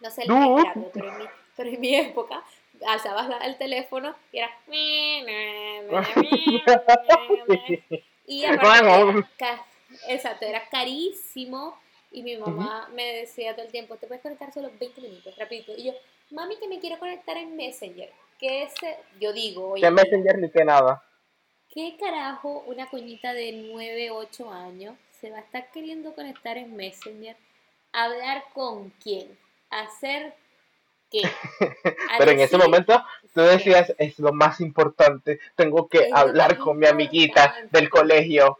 [0.00, 0.56] no sé el no.
[0.92, 1.24] pero, en mi,
[1.56, 2.42] pero en mi época
[2.86, 4.50] alzabas el teléfono y era
[8.26, 8.52] y
[10.08, 11.78] exacto, era carísimo
[12.10, 15.72] y mi mamá me decía todo el tiempo, te puedes conectar solo 20 minutos, rapidito.
[15.76, 15.92] Y yo,
[16.30, 18.12] mami, que me quiero conectar en Messenger.
[18.42, 19.82] Que ese, yo digo, oye.
[19.82, 21.00] Que Messenger ni que nada.
[21.72, 26.74] ¿Qué carajo una coñita de 9, 8 años se va a estar queriendo conectar en
[26.74, 27.36] Messenger?
[27.92, 29.38] ¿Hablar con quién?
[29.70, 30.34] ¿Hacer
[31.08, 31.22] qué?
[32.18, 33.00] Pero en ese momento
[33.32, 38.58] tú decías, es lo más importante, tengo que hablar con mi amiguita del colegio.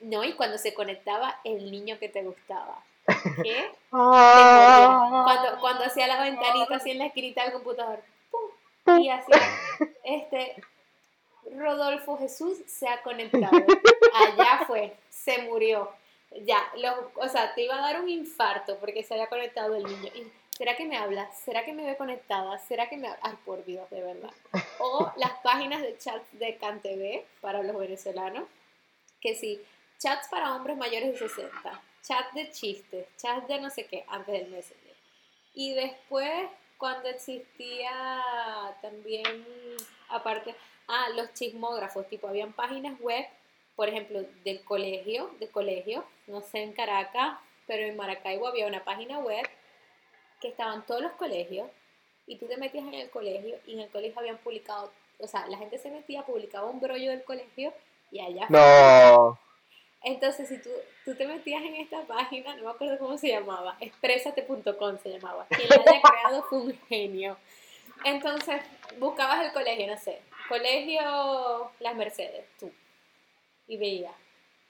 [0.00, 2.84] No, y cuando se conectaba el niño que te gustaba.
[3.42, 3.70] ¿Qué?
[3.92, 5.22] Ah.
[5.24, 8.00] cuando, cuando hacía la ventanita así en la escrita del computador.
[8.86, 9.32] Y así,
[10.04, 10.56] este,
[11.56, 13.50] Rodolfo Jesús se ha conectado.
[14.14, 15.90] Allá fue, se murió.
[16.44, 16.58] Ya,
[17.16, 20.10] o sea, te iba a dar un infarto porque se había conectado el niño.
[20.56, 21.30] ¿Será que me habla?
[21.32, 22.58] ¿Será que me ve conectada?
[22.58, 23.20] ¿Será que me habla?
[23.22, 24.30] Ay, por Dios, de verdad.
[24.78, 28.44] O las páginas de chat de CanTV para los venezolanos,
[29.20, 29.60] que sí,
[29.98, 34.34] chats para hombres mayores de 60, chat de chistes, chat de no sé qué, antes
[34.34, 34.96] del Messenger.
[35.54, 36.48] Y después,
[36.82, 37.94] cuando existía
[38.82, 39.44] también,
[40.08, 40.52] aparte,
[40.88, 43.24] ah, los chismógrafos, tipo, habían páginas web,
[43.76, 48.82] por ejemplo, del colegio, de colegio, no sé en Caracas, pero en Maracaibo había una
[48.82, 49.48] página web
[50.40, 51.70] que estaban todos los colegios
[52.26, 55.46] y tú te metías en el colegio y en el colegio habían publicado, o sea,
[55.46, 57.72] la gente se metía, publicaba un brollo del colegio
[58.10, 58.46] y allá...
[58.48, 59.38] No.
[60.04, 60.70] Entonces, si tú,
[61.04, 65.46] tú te metías en esta página, no me acuerdo cómo se llamaba, expresate.com se llamaba,
[65.48, 67.36] quien la haya creado fue un genio.
[68.04, 68.62] Entonces,
[68.98, 72.72] buscabas el colegio, no sé, colegio Las Mercedes, tú,
[73.68, 74.14] y veías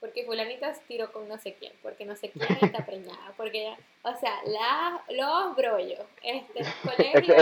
[0.03, 3.73] porque fulanita tiró con no sé quién, porque no sé quién está preñada, porque,
[4.03, 7.35] o sea, la, los brollos, este, colegio...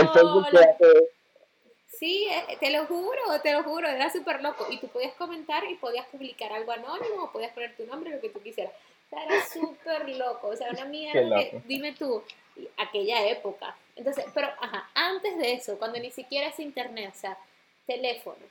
[2.02, 4.66] Sí, eh, te lo juro, te lo juro, era súper loco.
[4.72, 8.20] Y tú podías comentar y podías publicar algo anónimo, o podías poner tu nombre, lo
[8.20, 8.74] que tú quisieras.
[8.74, 12.24] O sea, era súper loco, o sea, una mierda que, dime tú,
[12.78, 13.76] aquella época.
[13.96, 17.38] Entonces, pero, ajá, antes de eso, cuando ni siquiera es internet, o sea,
[17.86, 18.48] teléfono,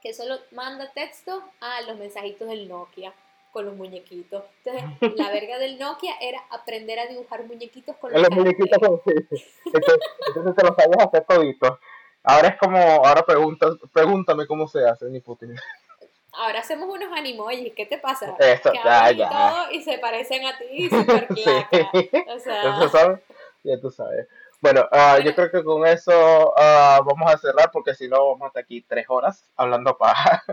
[0.00, 3.12] que solo manda texto a los mensajitos del Nokia
[3.52, 4.44] con los muñequitos.
[4.64, 8.78] Entonces, la verga del Nokia era aprender a dibujar muñequitos con los, muñequitos.
[8.78, 9.00] Con...
[9.66, 11.80] Entonces, te los sabes hacer toditos.
[12.22, 15.56] Ahora es como, ahora pregunta, pregúntame cómo se hace, ni Putin.
[16.32, 18.34] Ahora hacemos unos animojis, ¿qué te pasa?
[18.38, 19.26] Eso, que ya, ya.
[19.26, 21.90] Y, todo, y se parecen a ti, súper claca.
[22.28, 22.62] O sea...
[22.62, 23.20] ¿Ya tú sabes?
[23.64, 24.28] Ya tú sabes.
[24.60, 26.12] Bueno, uh, yo creo que con eso
[26.50, 30.44] uh, vamos a cerrar porque si no vamos hasta aquí tres horas hablando para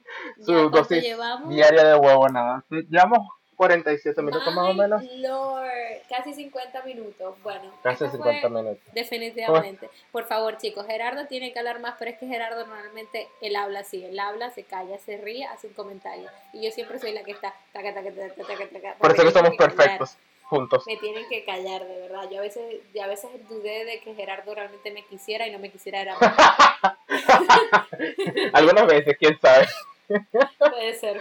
[0.44, 1.04] su dosis
[1.48, 2.64] diaria de huevo, nada.
[2.70, 5.02] Llevamos 47 minutos más o menos.
[5.16, 5.70] Lord,
[6.08, 7.34] casi 50 minutos.
[7.42, 8.82] Bueno, casi 50 minutos.
[8.92, 9.88] Definitivamente.
[10.12, 13.80] Por favor, chicos, Gerardo tiene que hablar más, pero es que Gerardo normalmente él habla
[13.80, 16.28] así, él habla, se calla, se ríe, hace un comentario.
[16.52, 20.18] Y yo siempre soy la que está taca, taca, taca, Por eso que somos perfectos
[20.48, 20.84] juntos.
[20.86, 22.28] Me tienen que callar, de verdad.
[22.30, 22.62] Yo a veces,
[22.94, 26.16] yo a veces dudé de que Gerardo realmente me quisiera y no me quisiera era
[28.52, 29.66] Algunas veces, quién sabe.
[30.58, 31.20] Puede ser.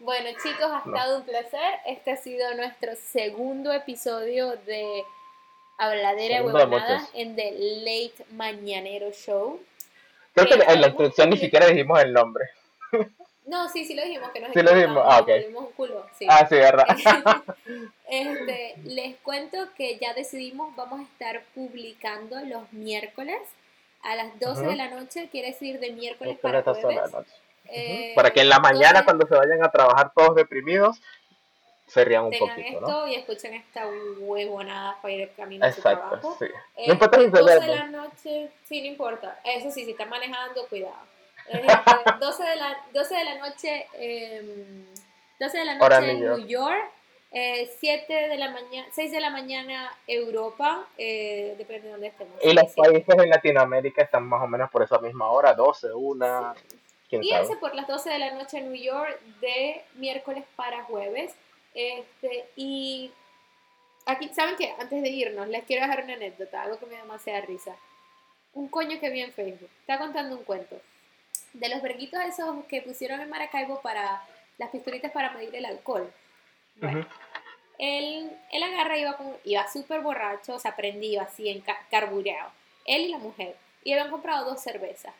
[0.00, 1.74] Bueno, chicos, ha estado un placer.
[1.86, 5.04] Este ha sido nuestro segundo episodio de
[5.78, 9.60] Habladera Huevonada en The Late Mañanero Show.
[10.34, 12.44] Creo que en la introducción ni siquiera dijimos el nombre.
[13.46, 15.02] No, sí, sí lo dijimos, que nos sí lo dijimos.
[15.06, 15.52] Ah, okay.
[15.54, 16.06] un culo.
[16.18, 16.26] Sí.
[16.30, 16.86] Ah, sí, verdad.
[18.08, 23.38] este, les cuento que ya decidimos, vamos a estar publicando los miércoles
[24.02, 27.12] a las 12 de la noche, quiere decir de miércoles para jueves.
[27.70, 31.00] Eh, para que en la mañana, cuando se vayan a trabajar todos deprimidos,
[31.86, 32.60] se rían un poquito.
[32.60, 33.08] esto ¿no?
[33.08, 33.86] y escuchen esta
[34.18, 36.36] huevonada para ir camino a su trabajo.
[36.38, 36.46] Sí.
[36.86, 39.40] no importa si 12 de la noche, sí, no importa.
[39.44, 40.96] Eso sí, si están manejando, cuidado.
[42.20, 44.86] 12, de la, 12 de la noche, eh,
[45.38, 46.90] 12 de la noche en New York.
[47.36, 52.38] Eh, 7 de la mañana, 6 de la mañana Europa, eh, depende de dónde estemos.
[52.40, 56.54] Y los países en Latinoamérica están más o menos por esa misma hora, 12, 1,
[57.20, 61.34] Fíjense por las 12 de la noche en New York de miércoles para jueves.
[61.74, 63.10] Este, y
[64.06, 64.74] aquí, ¿saben qué?
[64.78, 67.76] Antes de irnos, les quiero dejar una anécdota, algo que me da demasiada risa.
[68.52, 70.80] Un coño que vi en Facebook, está contando un cuento.
[71.52, 74.22] De los verguitos esos que pusieron en Maracaibo para
[74.58, 76.12] las pistolitas para medir el alcohol.
[76.76, 77.06] Bueno,
[77.78, 82.50] él, él agarra, iba, con, iba súper borracho, o sea, prendido así, en carbureado.
[82.84, 83.56] Él y la mujer.
[83.82, 85.14] Y habían comprado dos cervezas.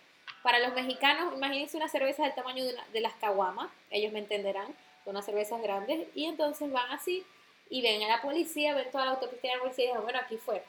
[0.44, 4.66] Para los mexicanos, imagínense una cerveza del tamaño de, de las caguamas, ellos me entenderán,
[5.02, 7.24] son unas cervezas grandes, y entonces van así
[7.70, 10.18] y ven a la policía, ven toda la autopista de la policía y dicen, bueno,
[10.18, 10.62] aquí fue.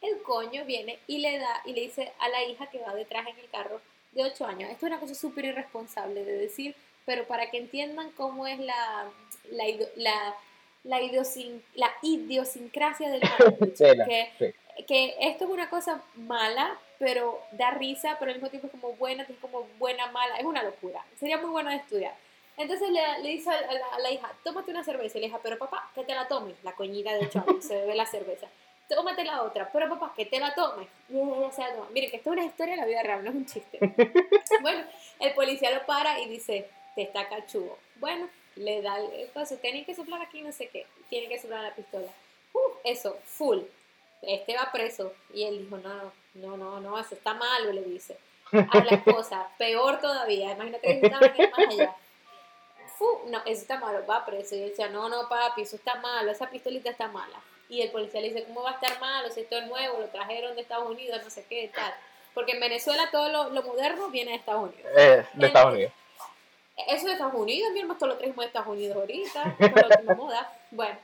[0.00, 3.28] El coño viene y le da y le dice a la hija que va detrás
[3.28, 4.68] en el carro de 8 años.
[4.70, 6.74] Esto es una cosa súper irresponsable de decir,
[7.06, 9.08] pero para que entiendan cómo es la,
[9.52, 9.64] la,
[9.94, 10.34] la,
[10.84, 11.00] la,
[11.74, 13.20] la idiosincrasia del
[13.78, 14.54] que,
[14.88, 18.92] que esto es una cosa mala, pero da risa, pero al mismo tiempo es como
[18.92, 21.02] buena, es como buena, mala, es una locura.
[21.18, 22.14] Sería muy bueno de estudiar.
[22.58, 25.16] Entonces le, le dice a la, hija, tómate una cerveza.
[25.16, 26.62] Y le dijo, pero papá, que te la tomes.
[26.62, 28.48] La coñita de 8 años, se bebe la cerveza.
[28.86, 30.88] Tómate la otra, pero papá, que te la tomes.
[31.08, 31.88] Y ella se la toma.
[31.90, 33.78] Miren, que esto es una historia de la vida real, no es un chiste.
[34.60, 34.84] bueno,
[35.20, 37.78] el policía lo para y dice, te está cachudo.
[37.96, 40.86] Bueno, le da el paso, tienen que soplar aquí, no sé qué.
[41.08, 42.12] Tienen que soplar la pistola.
[42.52, 43.60] Uh, eso, full.
[44.20, 45.14] Este va preso.
[45.32, 48.18] Y él dijo, no, no No, no, no, eso está malo, le dice.
[48.52, 51.96] A la esposa, peor todavía, imagínate que estaban más allá.
[52.96, 54.54] Fu, no, eso está malo, va preso.
[54.54, 57.40] Y él decía, no, no, papi, eso está malo, esa pistolita está mala.
[57.68, 60.00] Y el policía le dice, ¿cómo va a estar malo si esto es nuevo?
[60.00, 61.94] Lo trajeron de Estados Unidos, no sé qué, tal.
[62.34, 64.92] Porque en Venezuela todo lo, moderno viene de Estados Unidos.
[64.96, 65.92] Eh, de Estados Unidos.
[66.88, 70.06] Eso de Estados Unidos, mi hermano, todo lo traemos de Estados Unidos ahorita, todo lo
[70.06, 70.52] que moda.
[70.70, 70.98] Bueno,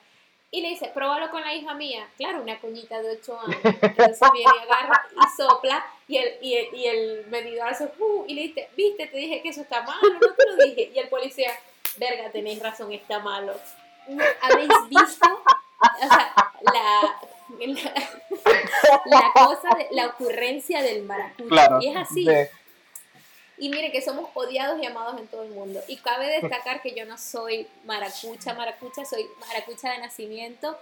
[0.57, 2.09] y le dice, pruébalo con la hija mía.
[2.17, 3.59] Claro, una coñita de 8 años.
[3.63, 8.25] Entonces viene y agarra y sopla y el, y el, y el medidor hace, uh,
[8.27, 10.91] y le dice, viste, te dije que eso está malo, no te lo dije.
[10.95, 11.51] Y el policía,
[11.99, 13.53] verga, tenéis razón, está malo.
[14.41, 15.29] ¿Habéis visto?
[15.79, 16.35] O sea,
[16.73, 17.21] la,
[19.05, 21.55] la, cosa, de, la ocurrencia del maracucho.
[21.83, 22.27] y es así.
[23.59, 25.81] Y miren que somos odiados y amados en todo el mundo.
[25.89, 30.79] Y cabe destacar que yo no soy maracucha, maracucha, soy maracucha de nacimiento,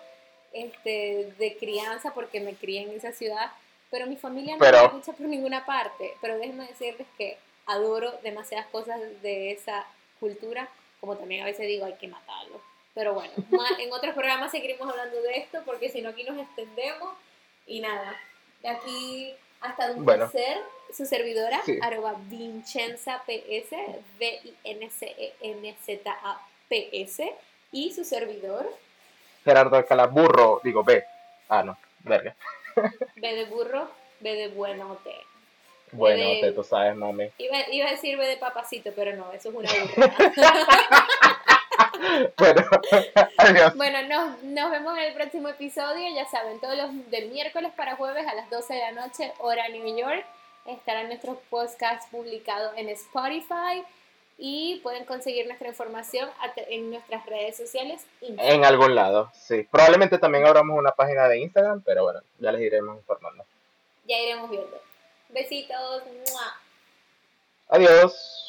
[0.53, 3.53] este, de crianza, porque me crié en esa ciudad.
[3.91, 6.17] Pero mi familia no es maracucha por ninguna parte.
[6.21, 9.87] Pero déjenme decirles que adoro demasiadas cosas de esa
[10.19, 10.69] cultura,
[11.01, 12.61] como también a veces digo, hay que matarlo.
[12.95, 13.33] Pero bueno,
[13.79, 17.15] en otros programas seguiremos hablando de esto, porque si no aquí nos extendemos.
[17.67, 18.21] Y nada,
[18.63, 19.35] de aquí
[19.65, 20.31] hasta un bueno.
[20.93, 23.71] su servidora, arroba Vincenza PS,
[24.19, 24.55] V-I-N-C-E-N-Z-A-P-S,
[27.73, 28.69] y su servidor.
[29.45, 31.03] Gerardo Alcalá, burro, digo B.
[31.49, 32.37] Ah, no, verga.
[33.17, 33.89] B de burro,
[34.21, 35.15] B de buenote.
[35.93, 37.31] Buenote, tú sabes, mami.
[37.39, 40.15] Iba, iba, a decir B de papacito, pero no, eso es una burra.
[42.39, 42.63] bueno,
[43.39, 43.77] adiós.
[43.77, 46.15] Bueno, nos, nos, vemos en el próximo episodio.
[46.15, 49.69] Ya saben, todos los del miércoles para jueves a las 12 de la noche, hora
[49.69, 50.25] New York.
[50.67, 53.85] Estará nuestro podcast publicado en Spotify
[54.39, 56.29] y pueden conseguir nuestra información
[56.69, 58.07] en nuestras redes sociales.
[58.21, 59.67] En algún lado, sí.
[59.71, 63.45] Probablemente también abramos una página de Instagram, pero bueno, ya les iremos informando.
[64.07, 64.81] Ya iremos viendo.
[65.29, 66.03] Besitos.
[67.69, 68.41] Adiós.